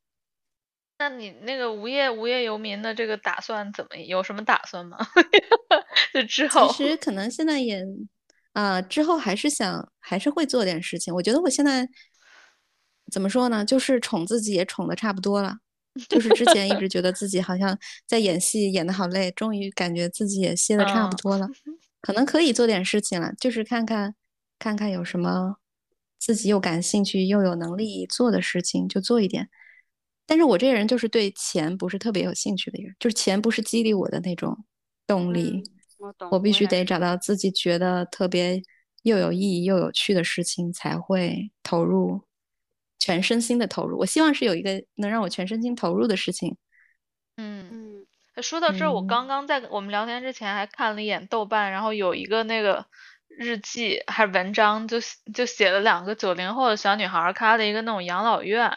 [0.99, 4.99] 那你那个无业无业游民的这个打算怎么有什么打算吗？
[6.13, 7.83] 就之后，其实可能现在也，
[8.53, 11.89] 啊，之后还是想还是会做点事情，我觉得我现在。
[13.11, 13.65] 怎么说呢？
[13.65, 15.57] 就是宠自己也宠的差不多了。
[16.11, 21.49] 就是之前一直觉得自己好像在演戏演的好累，终于感觉自己也歇的差不多了，
[22.03, 23.33] 可能可以做点事情了。
[23.41, 24.15] 就是看看
[24.59, 25.57] 看看有什么
[26.19, 29.49] 自己又感兴趣又有能力做的事情，就做一点。
[30.27, 34.65] 但是我这个人就是对钱不是特别有兴趣的人，就是钱不是激励我的那种
[35.07, 35.63] 动力。
[35.99, 36.15] 我。
[36.31, 38.61] 我必须得找到自己觉得特别
[39.05, 42.21] 又有意义又有趣的事情才会投入。
[43.07, 46.57] 全身心的投入，我希望是有一个能让我全身心投入的事情。
[47.37, 52.85] 嗯嗯，说到这儿，我刚刚在我们聊天之前还看了一眼豆瓣，然后有一个那个
[53.29, 54.99] 日记还是文章，就
[55.33, 58.77] 就写了两个九零后的小女孩开了一个那种养老院，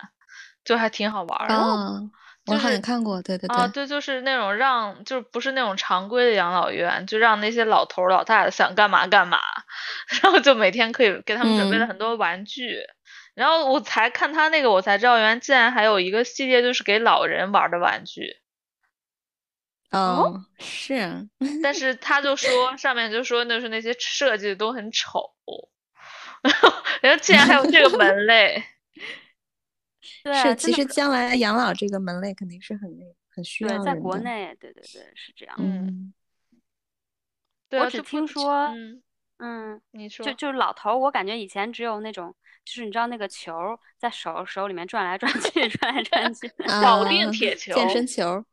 [0.63, 1.55] 就还挺好玩的。
[1.55, 2.11] 嗯，
[2.45, 3.55] 我好像看过，对对对。
[3.55, 9.39] 啊，对，就是那种让，就是不是那种常规的养老院，就让那些老头老太太想干嘛干嘛，
[10.21, 12.79] 然后就每天可以给他们准备了很多玩具。
[13.39, 18.35] 然后我才看他那个，我才知道原来竟然还有一个系列，就是给老人玩的玩具。
[19.91, 21.29] 哦，是。
[21.63, 25.33] 但是他就说上面就说那是那些设计都很丑，
[27.01, 28.61] 然后竟然还有这个门类。
[30.21, 33.85] 对，是其实将来养老这个门类肯定是很那很需要的。
[33.85, 35.55] 在国内，对对对，是这样。
[35.57, 36.13] 嗯。
[37.71, 39.01] 我只听说，嗯，
[39.91, 42.35] 你说，就就是老头，我感觉以前只有那种。
[42.65, 43.51] 就是你知道那个球
[43.97, 46.47] 在手手里面转来转去， 转来转去，
[46.83, 48.45] 保定铁球、健身球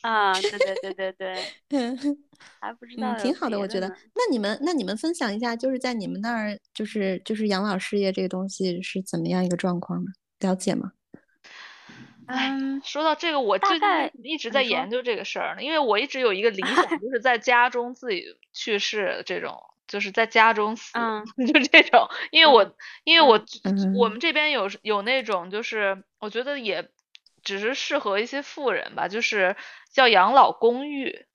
[0.00, 1.36] 啊，对对对对
[1.68, 1.96] 对，
[2.58, 3.86] 还不知道，挺好的，我觉得。
[4.14, 10.10] 那你们那你们分享一下，就是在你们那儿，就是就是养老事业这个东西是怎么样一个状况呢？
[10.38, 10.92] 了解吗？
[12.28, 13.88] 嗯，说到这个，我最近
[14.22, 18.24] 一直在研究这个事儿呢，因为我一直有一个理 想，就是在家中自己
[18.54, 19.60] 去世这种。
[19.90, 20.92] 就是在家中死，
[21.52, 23.44] 就这种，因为我，因为我，
[23.98, 24.20] 我们。
[24.20, 26.88] 这边有有那种，就是我觉得也
[27.42, 29.56] 只是适合一些富人吧，就是
[29.92, 31.26] 叫养老公寓，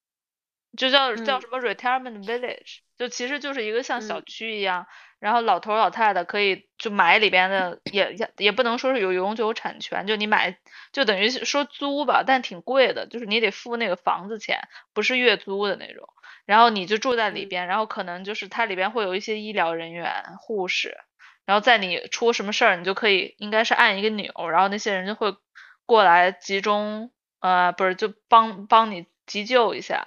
[0.78, 4.86] 就叫叫什么 retirement village，就其实就是一个像小区一样，
[5.20, 10.58] 然后老头老太太可以就买里边的，也也也不能说是有永久产权，就你买
[10.94, 14.60] 就等于说租吧，但挺贵的，就是你得付那个房子钱，
[14.94, 16.08] 不是月租的那种。
[16.46, 20.96] 然后你就住在里边，然后可能就是它里边会有一些医疗人员、护士，
[21.46, 25.36] 然后在你出什么事儿，你就可以应该是按一个钮，然后那些人就会
[25.86, 30.06] 过来集中，呃，不是就帮帮你急救一下。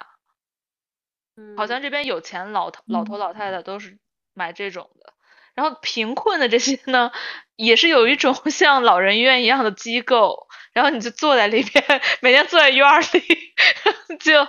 [1.35, 3.99] 嗯，好像这边有钱老头老头老太太都是
[4.33, 5.13] 买这种的，
[5.55, 7.11] 然后贫困的这些呢，
[7.57, 11.83] 也是有一种 像老人院一样的机构，然后你就坐在里边，
[12.21, 13.53] 每天坐在院里
[14.19, 14.47] 就。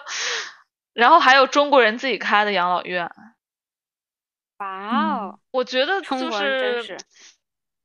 [0.92, 3.08] 然后还有中国人自己开的养老院，
[4.58, 5.40] 哇哦！
[5.52, 6.84] 我觉得就是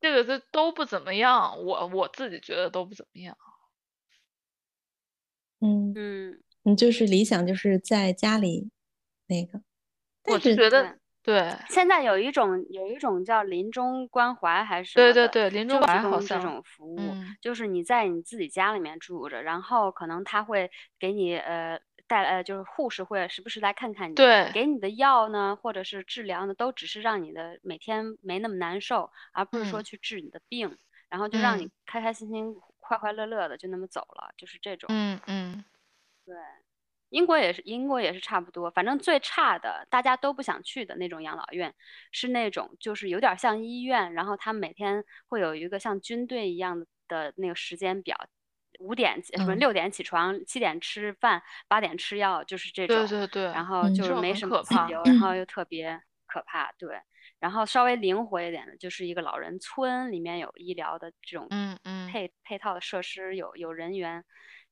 [0.01, 3.37] 这个都都不怎么样，我我自己觉得都不怎么样。
[5.61, 8.69] 嗯嗯，你就是理想就是在家里
[9.27, 9.61] 那个，
[10.23, 11.55] 我就觉得对。
[11.69, 21.79] 现在有一种有一种叫临终关怀还是对对对临终关怀这种服务，就是你在你自己家里面住着，然后可能他会给你呃。
[22.07, 30.77] 带呃，就是护士会时不时来看看你，对，给你的药呢，或者是治疗呢，都只是让你的每天没那么难受，而不是说去治你的病，
[31.09, 34.87] 然后就让你开开心心、快快乐乐的就那么走了，就是这种。
[34.91, 35.65] 嗯嗯，
[36.25, 36.35] 对，
[37.09, 38.69] 英国也是，英国也是差不多。
[38.69, 41.73] 反正最差的，大家都不想去的那种养老院，
[42.11, 48.15] 是那种就是有点像医院，然后他每天会有一个像军队一样的的那个时间表。
[48.79, 52.95] 五点什么六点起床，七点吃饭，八点吃药，就是这种。
[52.95, 53.43] 对对对。
[53.45, 56.71] 然后就是没什么自由，然后又特别可怕。
[56.77, 56.99] 对。
[57.39, 64.23] 然后稍微灵活一点的，就是一个老人村，里面有医疗的这种嗯嗯配配套的设施，有有人员。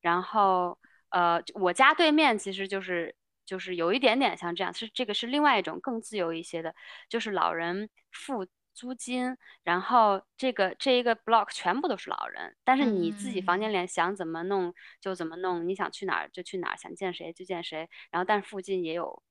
[0.01, 0.77] 然后
[1.09, 6.73] 呃，我家对面其实就是就是有一点点像这样，是这个是另外一种更自由一些的，
[7.09, 8.45] 就是老人付。
[8.73, 19.21] 租金，然后这个这一个 block 全部都是老人，但是你自己房间里想怎么弄就怎么弄，你想去哪儿就去哪儿，想见谁就见谁，然后但附近也有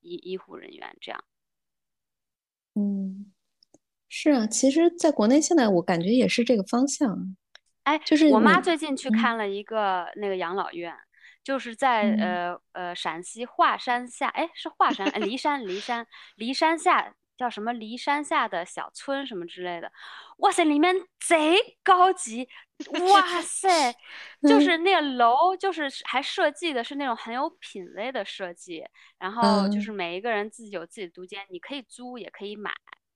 [0.00, 1.24] 医医护人员这样。
[2.74, 3.32] 嗯，
[4.08, 7.36] 是啊，其实在国内现在我感觉也是这个方向。
[7.84, 10.94] 哎，就是我妈最近去看了一个那个养老院，
[11.42, 17.14] 就是在呃呃陕西华山下，哎是华山，骊山骊山骊山下。
[17.40, 19.90] 叫什么骊山下的小村什么之类的，
[20.40, 22.46] 哇塞，里面贼高级，
[23.10, 23.94] 哇塞，
[24.42, 28.84] 就是那个楼，就是还设计的是那种很有品位的设计，
[29.18, 32.70] 然后就是每一个人自己有自己的独间，你可以租也可以买，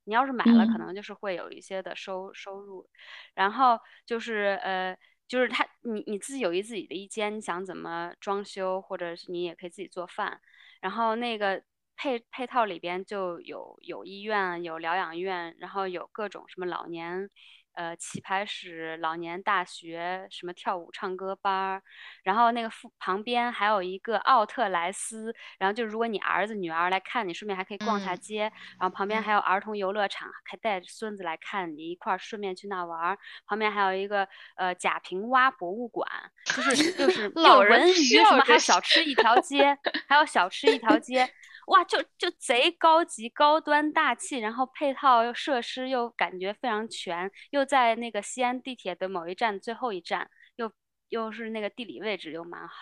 [0.05, 2.89] 你要是买了，可能就是会有一些的收收入。
[3.35, 4.97] 然后就是呃，
[5.29, 10.41] 就是他你你自己有一自己的一间，你想怎么装修，或者是你也可以自己做饭。
[10.81, 11.63] 然后那个
[11.97, 17.31] 配配套里边就有有医院，有疗养院，然后有各种什么老年。
[17.77, 21.83] 呃，棋牌室、老年大学，什么跳舞、唱歌班儿，
[22.23, 28.43] 然后那个附旁边还有一个奥特莱斯，然后就如果你儿子女儿来看你，顺便还可以逛下街，
[28.79, 33.19] 然后旁边还有儿童游乐场，还带着孙子来看你一块儿，顺便去那玩儿。
[33.45, 36.09] 旁边还有一个呃贾平凹博物馆，
[36.45, 39.77] 就是就是 老人鱼什么，还有小吃一条街，
[40.07, 41.29] 还有小吃一条街。
[41.67, 50.71] 哇，就就贼高级、高端大气，然后配套又设施又感觉非常全，又在那个西安地铁的某一站最后一站，又
[51.09, 52.75] 又是那个地理位置又蛮好，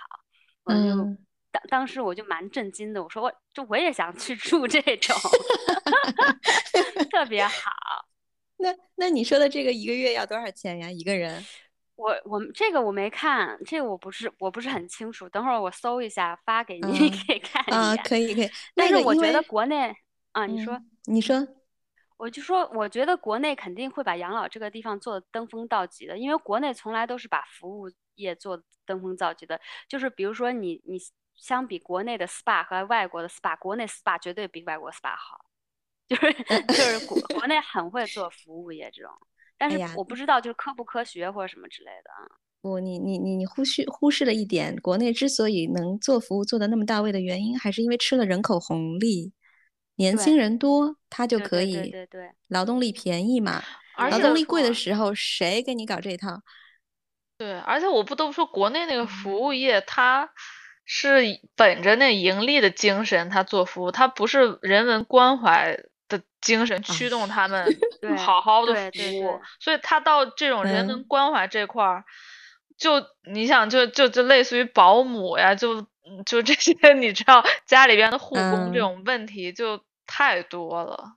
[0.65, 0.79] 我就
[1.51, 5.15] 当当时我就蛮震惊的，我说我就我也想去住这种，
[7.11, 7.71] 特别好。
[8.59, 10.91] 那那你说的这个一个月要多少钱呀？
[10.91, 11.45] 一个人？
[12.03, 17.77] 我我们这个我没看，这个我不是我不是很清楚，等会儿我搜一下发给你，你 可以看一下。
[17.77, 18.51] 啊，可以可以。
[18.75, 19.95] 但是我觉得国内
[20.33, 21.47] 啊，你说你说，
[22.17, 29.61] 我就说，我觉得国内肯定会把养老这个地方做的登峰造极的，因为国内从来都是把服务业做登峰造极的。
[29.89, 30.99] 就是比如说你你
[31.37, 35.45] 相比国内的 SPA 和外国的 SPA，国内 SPA 绝对比外国 SPA 好，
[36.09, 39.11] 就是就是国 国内很会做服务业这种。
[39.63, 42.27] 但是我不知道，就是科不科学或者什么之类的啊。
[42.61, 49.33] 不，你你你你忽视忽视了一点，国内之所以能做服务做的那么到位的原因，还是因为吃了人口红利，
[49.97, 53.63] 年轻人多，他就可以，对对对，劳动力便宜嘛。
[53.97, 56.43] 劳动力贵的时候，谁给你搞这一套？
[57.39, 60.31] 对，而且我不得不说，国内那个服务业，它
[60.85, 61.23] 是
[61.55, 65.79] 本着那盈利的精神，他做服务，他不是人文关怀。
[66.19, 67.67] 的精神驱动他们
[68.17, 72.05] 好好的服务，所以他到这种人文关怀这块儿，
[72.77, 75.83] 就你想就就就类似于保姆呀，就
[76.27, 81.17] 就这些你知道家里边的护工这种问题就太多了。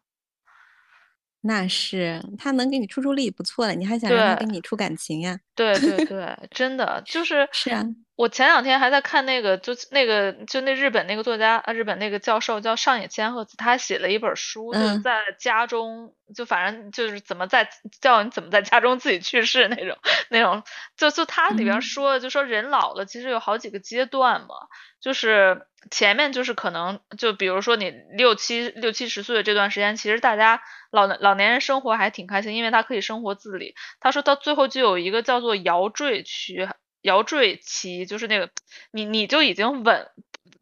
[1.41, 5.39] 那是他能给你出出力不错了，你还想让他给你出感情呀？
[5.54, 7.84] 对对 对，真的就是是啊。
[8.16, 17.70] 我前两天还在看那个，就那个就那日本那个作家啊，日本那个教授叫上野千鹤子，他写了一本书，就是在家中，就反正就是怎么在
[18.01, 19.97] 教你怎么在家中自己去世那种
[20.30, 20.63] 那种，
[20.95, 24.55] 就就他里边说，就说人老了其实有好几个阶段嘛，
[25.01, 33.76] 就是前面就是可能就比如说你六七六七十岁的这段时间，其实大家老老年人生活还挺开心，因为他可以生活自理。
[33.99, 36.70] 他说到最后就有一个叫做摇坠区。
[37.06, 38.49] 摇坠期就是那个，
[38.91, 40.12] 你你就已经稳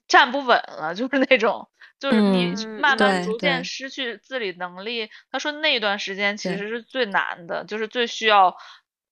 [0.08, 1.70] 站不稳了，就是那种，
[2.00, 5.10] 就是你慢慢逐渐失去自理能力。
[5.32, 8.56] 他说那段时间其实是最难的，就是最需要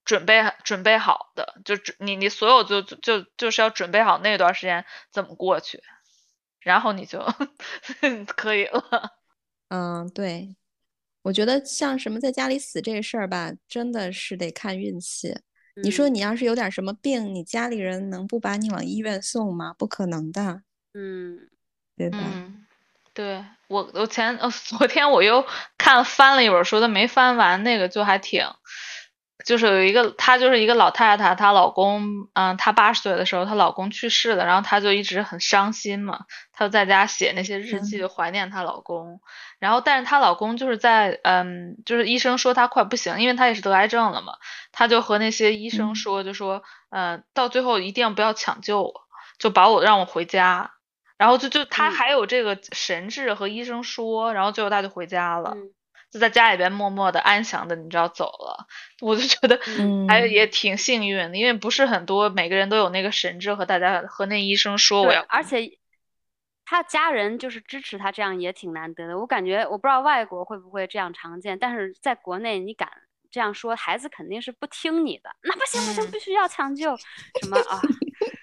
[0.04, 5.82] 准备准备好的，就你你所有就就就是要准备好那段时间怎么过去，
[6.60, 7.26] 然后你就
[8.36, 9.18] 可以了。
[9.70, 10.54] 嗯，对，
[11.22, 15.34] 我觉得像什么在家里死这事儿吧，真的是得看运气。
[15.76, 19.74] 你说你要是有点什么病，你家里人能不把你往医院送吗？
[19.78, 20.62] 不可能的，
[20.94, 21.50] 嗯，
[21.96, 22.18] 对吧？
[23.14, 25.46] 对我，我前呃 昨天我又
[25.78, 28.46] 看翻了一本书，但没翻完，那个就还挺。
[29.46, 39.20] 就是有一个，她就是一个老太太，她老公，嗯，她八十岁的时候，她老公去世了，然后她就一直很伤心嘛，她就在家写那些日记，怀念她老公。
[39.60, 44.34] 然后，但是她老公就是在，嗯，就是医生说她快不行，因为她也是得癌症了嘛，
[44.72, 48.94] 她就和那些医生说，就说，嗯，到最后一定不要抢救我，
[49.40, 50.72] 就把我让我回家。
[51.18, 55.56] 然后就就她还有这个神志和医生说，然后最后她就回家了。
[56.12, 58.68] 就在家里边默默的安详的，你知道走了，
[59.00, 59.58] 我就觉得
[60.10, 65.78] 还也挺幸运的，因为不是很多每个人都有那个神智和大家和那医生说我要，而且
[66.66, 69.18] 他家人就是支持他，这样也挺难得的。
[69.18, 72.92] 我感觉我不知道外国会不会这样常见，但是在国内你敢
[73.30, 77.80] 这样说，孩子肯定是不听你的，那不行不行，必须要抢救什么啊？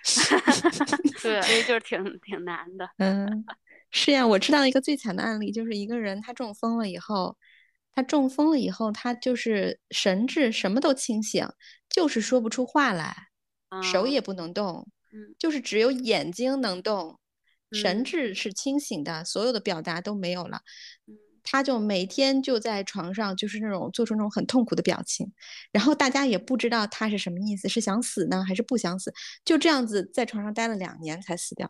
[1.22, 2.88] 对，所以就是挺挺难的。
[2.96, 3.44] 嗯，
[3.90, 7.36] 是呀，我知道一个最惨的案例，就是一个人他中风了以后。
[7.98, 11.48] 他中风了以后，他就是神志什么都清醒，
[11.90, 13.12] 就是说不出话来，
[13.82, 14.88] 手也不能动，
[15.36, 17.18] 就是只有眼睛能动，
[17.72, 20.60] 神志是清醒的，所有的表达都没有了。
[21.42, 25.32] 他就每天就在床上，就是那种做出那种很痛苦的表情，
[25.72, 29.12] 然后大家也不知道他是什么意思，是想死呢还是不想死，
[29.44, 31.68] 就这样子在床上待了两年才死掉。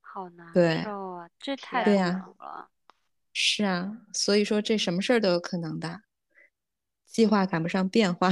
[0.00, 2.68] 好难受啊，这太难了。
[3.34, 6.00] 是啊，所以说这什么事儿都有可能的，
[7.06, 8.30] 计划赶不上变化。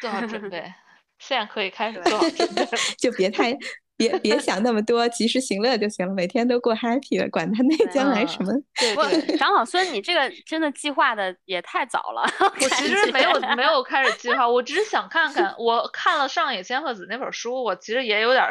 [0.00, 0.72] 做好准备，
[1.20, 2.66] 现在可以开始做好准备，
[2.98, 3.56] 就别太。
[4.00, 8.50] 别别想那么多，及时行乐就行了，每天都过 happy 了，管他 那将来什么。
[8.74, 12.22] 对对，长老孙，你这个真的计划的也太早了。
[12.40, 15.54] 我其实没有没有开始计划，我只是想看看。
[15.58, 18.42] 我看了上野千鹤子那本书，我其实也有点，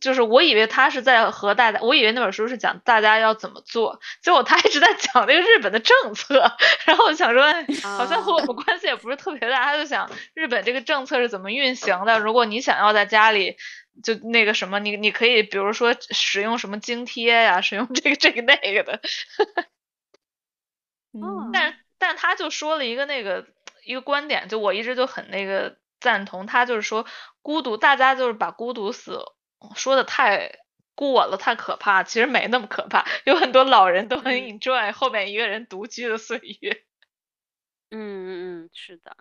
[0.00, 6.52] 就是我以为他是在和大家，我以为那本书是讲大家要怎么做，结果他一直在讲那个日本的政策。
[6.86, 7.44] 然后我想说，
[7.82, 9.64] 好像和我们关系也不是特别大。
[9.64, 13.56] 他就想日本这个政策是怎么运行的，如果你想要在家里。
[14.02, 19.00] 就那个什么，你你可以比如说使用什么津贴呀，使用这个这个那个的。
[21.14, 23.46] 嗯，但但他就说了一个那个
[23.84, 26.44] 一个观点，就我一直就很那个赞同。
[26.44, 27.06] 他就是说
[27.40, 29.20] 孤独，大家就是把孤独死
[29.74, 30.50] 说的太
[30.94, 32.02] 过了，太可怕。
[32.02, 36.84] 其实没那么可怕，有很多老人都很 enjoy 后面一个人独居的岁月。
[37.90, 39.16] 嗯嗯嗯，是的。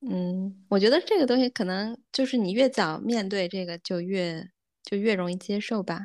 [0.00, 4.50] 嗯，我觉得这个东西可能就是你越早面对这个，就越
[4.82, 6.00] 就越容易接受吧。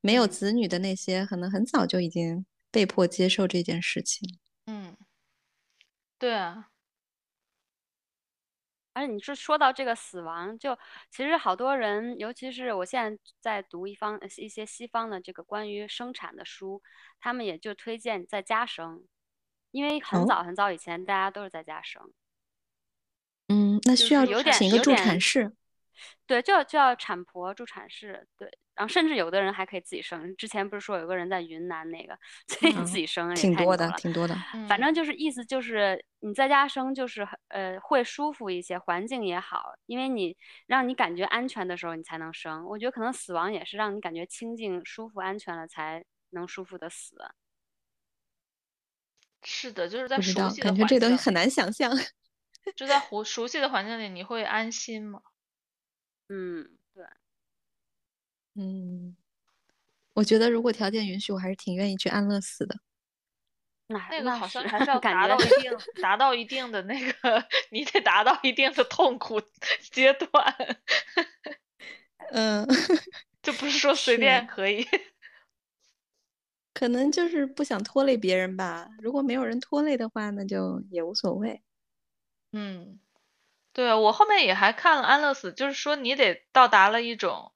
[0.00, 4.38] 没有子女的那些，可能很早就已经被迫接受这件事情。
[4.66, 4.96] 嗯，
[6.18, 6.70] 对啊。
[8.94, 10.78] 而且你是说到这个死亡，就
[11.10, 16.80] 其实好多人，尤其是我现在在读一方一些西方的这个关于生产的书，
[17.20, 19.04] 他们也就推荐在家生，
[19.72, 22.12] 因为很早很早以前大家都是在家生。
[23.48, 25.52] 嗯，那需要有点请一个助产士，
[26.26, 30.34] 对，就要就要产婆助产士，对，然后甚至有的人还可以自己生。
[30.36, 34.34] 之前不是说有个人在云南那个自己自己生，挺多的，挺多的。
[34.68, 40.36] 反正就是意思就是你在家生就是呃会舒服一些，环境也好，因为你
[40.66, 42.64] 让你感觉安全的时候你才能生。
[42.66, 47.16] 我觉得可能死亡也是让你感觉清静、舒服、安全了才能舒服的死。
[49.46, 51.94] 是的，就是在熟悉的感觉这东西很难想象。
[52.74, 55.20] 就在熟熟悉的环境里，你会安心吗？
[56.30, 56.78] 嗯，对，
[58.54, 59.16] 嗯，
[60.14, 62.76] 我觉得如果条件允许，我还是挺愿意去安乐死的。
[63.86, 69.40] 那个好像还是 要达到一 定达到一定的那个，你得达到一定的痛苦
[69.92, 70.56] 阶段。
[72.30, 72.66] 嗯，
[73.42, 74.86] 就不是说随便可以。
[76.72, 78.88] 可能就是不想拖累别人吧。
[79.00, 81.62] 如果没有人拖累的话，那就也无所谓。
[82.52, 82.98] 嗯，
[83.72, 87.52] 对我后面也还看了安乐死，就是说你得到达了一种，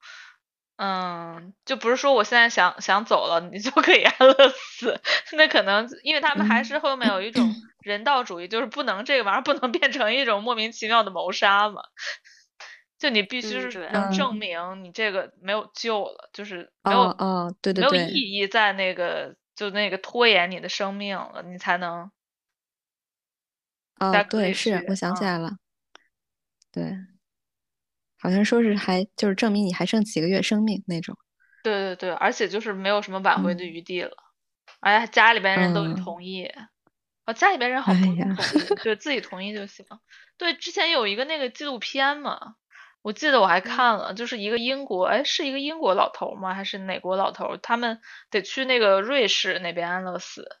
[0.79, 4.99] 嗯，就不是说我现在想想走了，你就可以安乐死，
[5.35, 7.53] 那可能因为他们还是后面有一种。
[7.81, 11.81] 人道主义，就是不能这个玩意儿不能变成一种莫名其妙的谋杀嘛，
[12.99, 22.11] 就你必须是能证明你这个没有救了，就是没有哦对对对，没有意义在那个就那个拖延你的生命了，你才能。
[23.97, 25.57] 哦，对，是我想起来了，
[26.73, 26.97] 对，
[28.19, 31.17] 好像说是还就是证明你还剩几个月生命那种。
[31.63, 34.11] 对对对，而且就是没有什么挽回的余地了，
[34.79, 36.49] 而且家里边人都同意，
[37.25, 38.19] 哦，家里边人好不同意，
[38.83, 39.85] 对自己同意就行。
[40.37, 42.55] 对，之前有一个那个纪录片嘛，
[43.01, 46.53] 我记得我还看了，就是一个英国，哎，是一个英国老头吗？
[46.53, 47.57] 还是哪国老头？
[47.57, 50.59] 他们得去那个瑞士那边安乐死。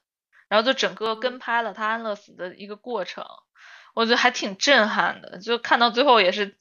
[0.49, 3.23] 然后就整个跟拍了他安乐死的一个过程，
[3.93, 6.57] 我觉得还挺震撼的，就看到最后也是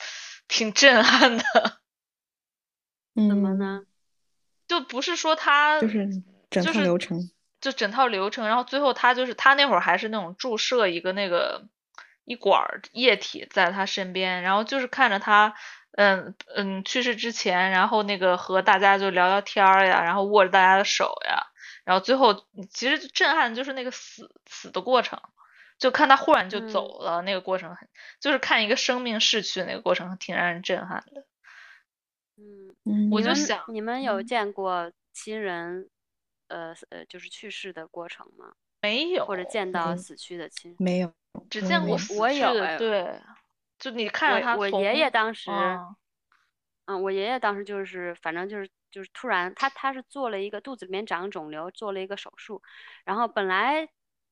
[0.49, 1.45] 挺震撼的。
[3.15, 3.83] 怎么呢？
[4.67, 7.31] 就不是说他就是整套流程，
[7.61, 11.67] 就整套流程，然后最后他就是他那会儿还是那种注射一个那个
[12.25, 15.55] 一管液体在他身边，然后就是看着他
[15.93, 21.47] 嗯嗯去世之前，然后那个和大家就聊聊天呀，然后握着大家的手呀。
[21.85, 25.19] 然后最后，其实震撼的就是那个死死的过程，
[25.79, 27.89] 就看他忽然就走了，那个过程很，
[28.21, 31.25] 就是看一个生命逝去的那个过程，挺让人震撼的。
[32.37, 35.89] 嗯，我就想，你们有见过亲人，
[36.49, 38.53] 呃呃，就是去世的过程吗？
[38.83, 40.77] 没有，或者见到死去的亲？
[40.79, 41.15] 没有，
[41.49, 42.79] 只见过死去的。
[42.79, 43.21] 对，
[43.79, 45.51] 就你看着他，我爷爷当时，
[46.87, 48.69] 嗯，我爷爷当时就是，反正就是。
[48.91, 52.63] 就是突然，他他是做了一个肚子里面长肿瘤，做了一个手术，
[53.05, 53.87] 然后本来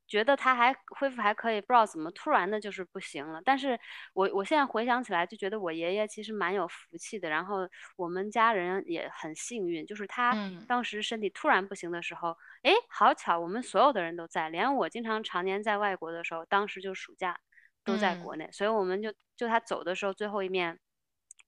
[0.06, 3.40] 觉得他还恢复还可以，不知道怎么突然的就是不行了。
[3.44, 3.78] 但是
[4.14, 10.34] 我我现在回想起来，就觉得我爷爷其实蛮有福气的，然后我们家人也很幸运，就是他
[10.68, 17.38] 当时身体突然不行的时候，哎，好巧，我们所有的人都在，连我经常常年在外国的时候，当时就暑假
[17.84, 20.78] 都在国内，所以我们就就他走的时候最后一面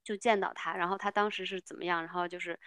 [0.02, 2.58] 就见到他，然后他当时是怎么样，然后就是。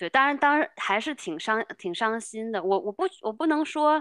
[0.00, 2.62] 对，当然，当然还是挺伤、挺伤心的。
[2.62, 4.00] 我我不我不能说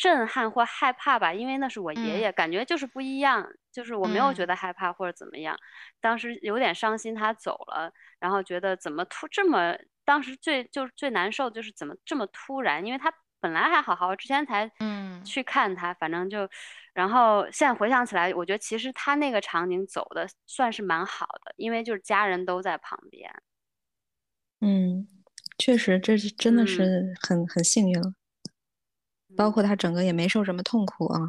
[0.00, 3.46] 震撼或害怕吧，因为那是我爷爷，感觉就是不一样。
[3.70, 5.54] 就是我没有觉得害怕或者怎么样，
[6.00, 16.48] 当时有点伤心他走了，然后觉得怎么突这么，当时最就是最难受就是怎么这么突然，因为他本来还好好，之前才嗯去看他，反正就，
[16.94, 23.30] 然后现在回想起来，我觉得其实他那个场景走的算是蛮好的，因为就是家人都在旁边。
[24.62, 25.06] 嗯。
[25.58, 28.14] 确实，这是真的是很很幸运了，
[29.36, 31.20] 包括他整个也没受什么痛苦啊。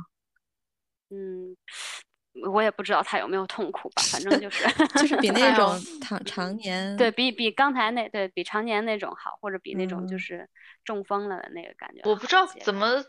[1.10, 1.56] 嗯，
[2.52, 4.64] 我也不知道他有没有痛苦吧，反正就是
[4.99, 10.49] 就是比那种常常年对比比刚才那对比常年那种好，或者比那种就是
[10.84, 12.02] 中风了的那个感觉。
[12.03, 13.03] 我不知道怎么。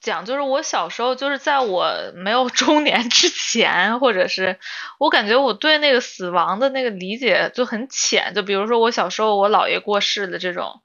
[0.00, 4.60] 讲就是我小时候就是在我没有中年之前，或者是
[5.00, 10.82] 我感觉我对那个死亡的那个理解就很浅，就比如说我小时候我姥爷过世的这种，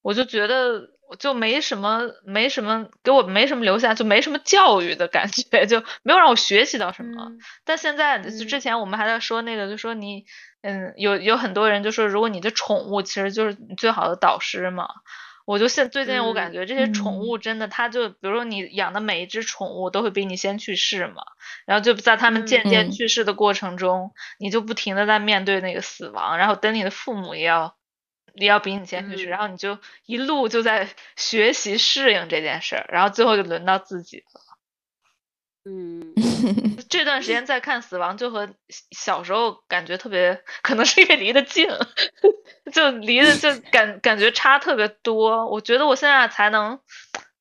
[0.00, 0.88] 我就觉得
[1.18, 7.32] 就没什么没什么给我没什么留下就没什么教育的感觉， 就没有让我学习到什么。
[7.64, 10.24] 但现在就之前我们还在说那个，就说你
[10.62, 14.88] 嗯有有很多人就说如果你的宠物其实就是你最好的导师嘛。
[15.46, 21.22] 我就现最近我感觉这些宠物真的，它就比如说你养的每一只宠物都会比你先去世嘛，
[21.66, 24.10] 然后就在它们渐渐去世的过程中，
[24.40, 27.76] 你就不停的在面对那个死亡，然后等你的父母也要
[28.36, 34.40] 也要比你先去世，然后你就一路就在学习适应这件事儿，然后最后就轮到自己了。
[35.68, 36.14] 嗯，
[36.88, 38.48] 这段时间在看死亡，就和
[38.92, 41.66] 小时候感觉特别，可能是因为离得近，
[42.72, 45.48] 就离得就感感觉差特别多。
[45.48, 46.78] 我觉得我现在才能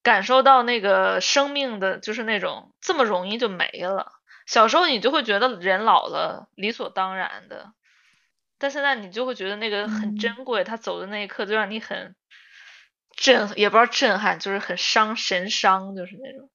[0.01, 4.11] 感受到那个生命的，就是那种这么容易就没了。
[4.47, 7.73] 小时候你就会觉得人老了理所当然的，
[8.65, 10.63] 但现在你就会觉得那个很珍贵。
[10.63, 12.15] 他走的那一刻就让你很
[13.15, 16.49] 震，也不知道震撼，就是很伤神伤，就是那种。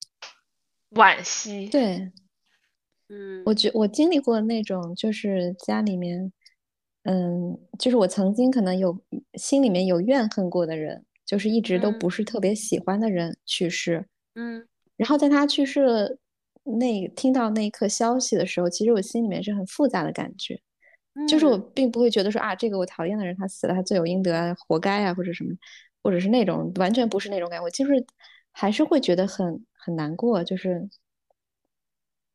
[0.90, 2.10] 惋惜，对，
[3.10, 6.32] 嗯，我觉我经历过那种，就是家里面，
[7.04, 9.00] 嗯，就是我曾经可能有
[9.34, 14.04] 心里面有怨恨过的人，就是一直都不是特别喜欢的人去世，
[14.34, 14.66] 嗯，
[14.96, 16.18] 然后在他去世
[16.64, 20.60] 那听到那一刻消息的时候，其实我心里面是很复杂的感觉，
[21.28, 25.54] 就是我并不会觉得说啊，这个我讨厌的人他死了，他罪有应得啊，活该啊，或者什么，
[26.02, 28.04] 或者是那种完全不是那种感觉，我就是
[28.52, 29.64] 还是会觉得很。
[29.82, 30.90] 很难过，就是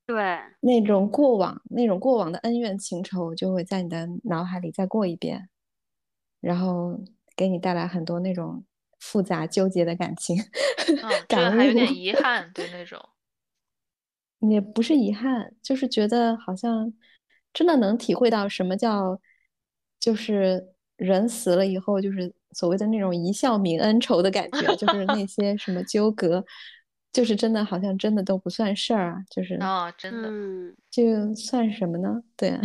[0.07, 5.47] 对那种过往、那种过往的恩怨情仇，就会在你的脑海里再过一遍，
[6.41, 6.99] 然后
[7.35, 8.65] 给你带来很多那种
[8.99, 10.35] 复杂纠结的感情。
[10.87, 12.99] 嗯，这个还有点遗憾，对那种，
[14.49, 16.91] 也不是遗憾，就是觉得好像
[17.55, 19.19] 真的能体会到什么叫，
[19.99, 20.63] 就是
[20.97, 26.45] 人死了以后，就是所谓的那种一笑泯恩仇的感觉，就是那 些什么纠葛。
[27.13, 29.23] 就是真的，好像真的都不算事儿啊！
[29.29, 32.21] 就是啊，真的，嗯，就算什么呢？
[32.35, 32.61] 对啊，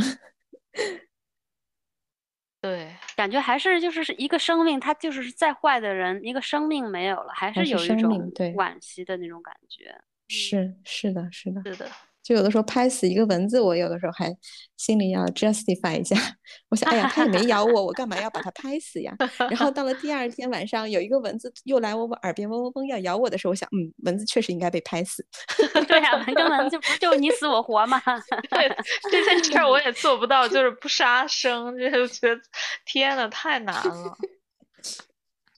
[2.60, 9.96] 对，感觉还是就是一个生命，他就是再坏的人，一个生命没有了，还是有一种惋惜的那种感觉。
[10.26, 11.88] 是是的，是的，是的。
[12.22, 14.30] 就有的时候拍死一个蚊子，我有的时候还
[14.76, 16.16] 心里要 justify 一下。
[16.68, 19.14] 我想，哎呀，它也没咬我，我干嘛要把它拍死呀？
[19.38, 25.26] 然后到了第二天晚上，有一个蚊子又来我耳边嗡嗡嗡要咬我的时候，我想，嗯，蚊子确实应该被拍死。
[25.88, 28.00] 对呀，跟蚊子不就是你死我活吗？
[28.50, 28.76] 对，
[29.10, 32.40] 这件事我也做不到，就是不杀生，就觉得
[32.84, 34.16] 天呐，太难了，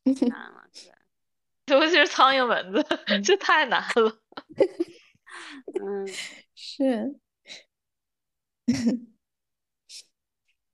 [0.04, 0.62] 难了，
[1.66, 2.86] 尤其是苍蝇蚊子，
[3.24, 4.16] 这太难了。
[5.80, 6.06] 嗯。
[6.64, 7.12] 是，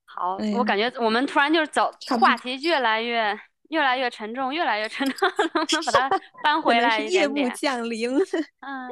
[0.05, 1.91] 好，我感觉我们突然就是走
[2.21, 3.35] 话题越来越
[3.71, 6.11] 越来越沉重，越来越沉重，能不能把它
[6.45, 7.47] 搬回来一点点？
[7.47, 8.11] 夜幕降临。
[8.61, 8.91] 嗯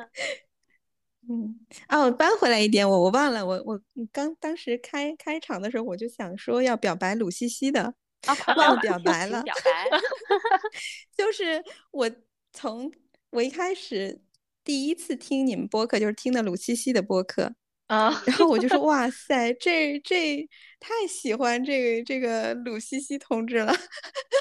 [1.29, 1.61] 嗯，
[1.91, 3.79] 哦，搬回来一点，我我忘了，我我
[4.11, 7.93] 刚当时开开场的时候，我就想说要表白鲁西西的，
[8.57, 9.43] 忘了表白了。
[9.43, 9.91] 表白，
[11.15, 12.11] 就是我
[12.55, 12.91] 从
[13.29, 14.23] 我一开始。
[14.67, 17.55] 第一次听你们播客就是听的鲁西西的播客
[17.87, 20.45] 啊，然后我就说哇塞，这这
[20.81, 23.73] 太喜欢这个这个鲁西西同志了。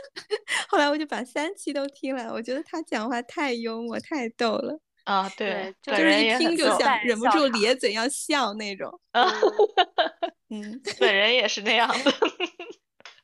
[0.68, 9.00] 后来我就把三期都听了，我觉得他讲话太幽默，太逗了啊，对，就是一听就想忍不住咧嘴要笑那种。
[10.50, 12.12] 嗯，本人也是那样的，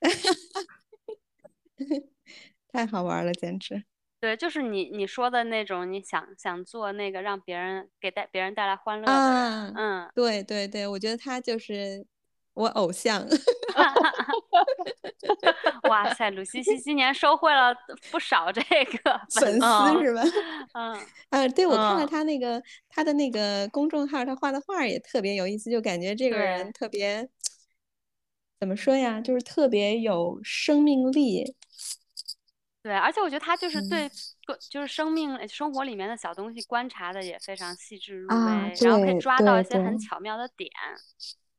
[2.71, 3.85] 太好玩了，简直。
[4.21, 12.05] 对，就是你你说的那种，你想想做那个让别人给带别人带来欢乐的人，嗯，对对对，我觉得他就是
[12.53, 13.27] 我偶像。
[15.89, 17.75] 哇塞，鲁西西今年收获了
[18.11, 20.21] 不少这个 粉丝是吧？
[20.73, 20.95] 嗯
[21.31, 27.27] 嗯，对，我看了他那个他的那个公众号，他画的画也特别有意思，就感觉这个人特别
[28.59, 31.55] 怎么说呀，就是特别有生命力。
[32.83, 34.09] 对，而且我觉得他就是对，
[34.69, 40.69] 就是生命生活里面的小东西观察的也非常细致入微，然后可以抓到一些很巧妙的点。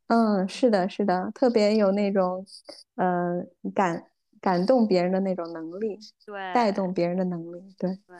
[0.08, 2.44] 嗯，是的，是的，特别有那种，
[2.96, 3.40] 呃，
[3.74, 4.04] 感
[4.40, 7.98] 感动别人的那种能力，对，带动别人的能力，对。
[8.06, 8.16] 对，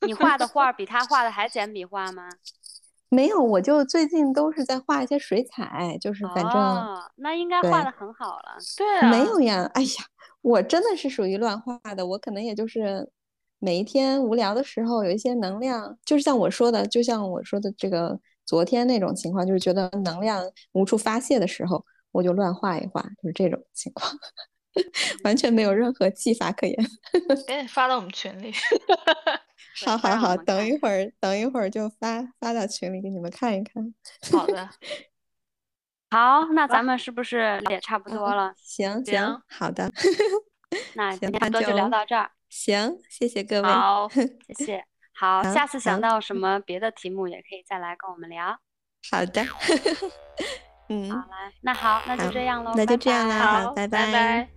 [0.00, 2.28] 你画的画比他画的还简笔画吗？
[3.08, 8.56] 没有，我就最近都是在画一些水彩，就是反正，那应该画的很好了。
[8.76, 9.88] 对，没有呀，哎呀，
[10.42, 13.08] 我真的是属于乱画的，我可能也就是
[13.58, 18.20] 每一天无聊的时候有一些能量，就是像我说的，就像我说的这个。
[18.44, 20.42] 昨天那种情况，就是觉得能量
[20.72, 24.12] 无处发泄的时候，我就乱画一画，就是这种情况，
[25.22, 26.76] 完全没有任何技法可言。
[27.46, 28.52] 赶紧发到我们群里。
[29.86, 33.94] 好 好好，等一会儿，等一会儿就发发到群里给你们看一看。
[34.32, 34.68] 好的。
[36.12, 38.52] 好，那咱们是不是也差不多了？
[38.58, 39.90] 行行，好的。
[40.92, 42.30] 那今天就聊到这儿。
[42.50, 43.66] 行，谢谢各位。
[43.66, 44.84] 好，谢谢。
[45.14, 48.58] 好， 下次想到什么别的题目也可以再来跟我们聊。
[49.10, 49.42] 好的，
[50.90, 54.48] 嗯，好来，那好，那就这样喽，那就这样啦，好拜拜。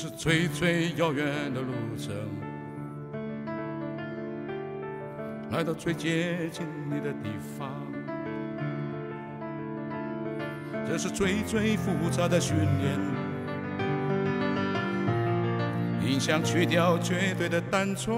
[0.00, 2.14] 是最最遥远的路程，
[5.50, 7.68] 来到最接近你的地方。
[10.86, 12.96] 这是最最复杂的训练，
[16.00, 18.16] 音响去掉绝对的单纯。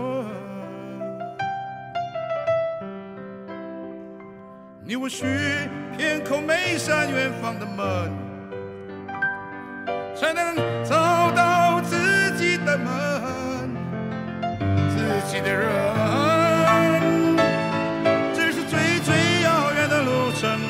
[4.84, 5.24] 你我需
[5.96, 8.12] 偏叩每扇远方的门，
[10.14, 10.54] 才能
[15.42, 15.66] 的人，
[18.34, 20.60] 这是最最遥远的路程，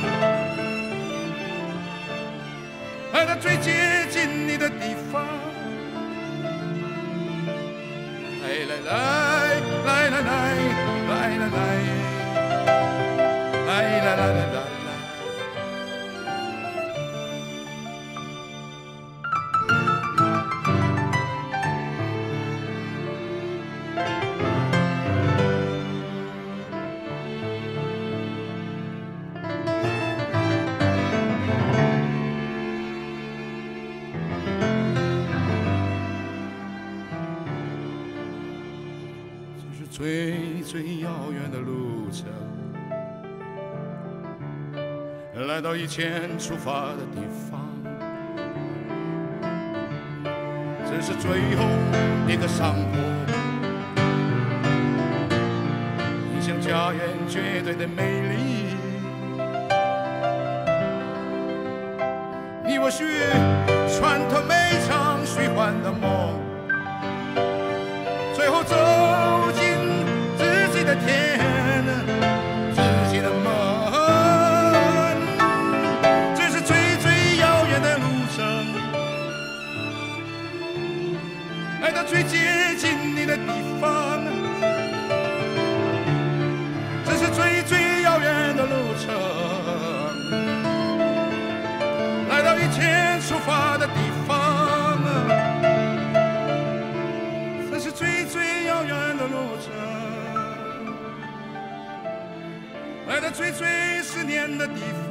[3.13, 5.00] 来到最接近你的地方。
[40.71, 42.29] 最遥远的路程，
[45.49, 47.61] 来到以前出发的地方，
[50.87, 51.65] 这是最后
[52.29, 53.01] 一个上坡，
[56.33, 58.37] 你像家园绝对的美丽，
[62.65, 63.03] 你我需
[63.99, 64.55] 穿透每
[64.87, 66.40] 场虚幻的梦，
[103.41, 104.75] 最最思念的地
[105.09, 105.10] 方。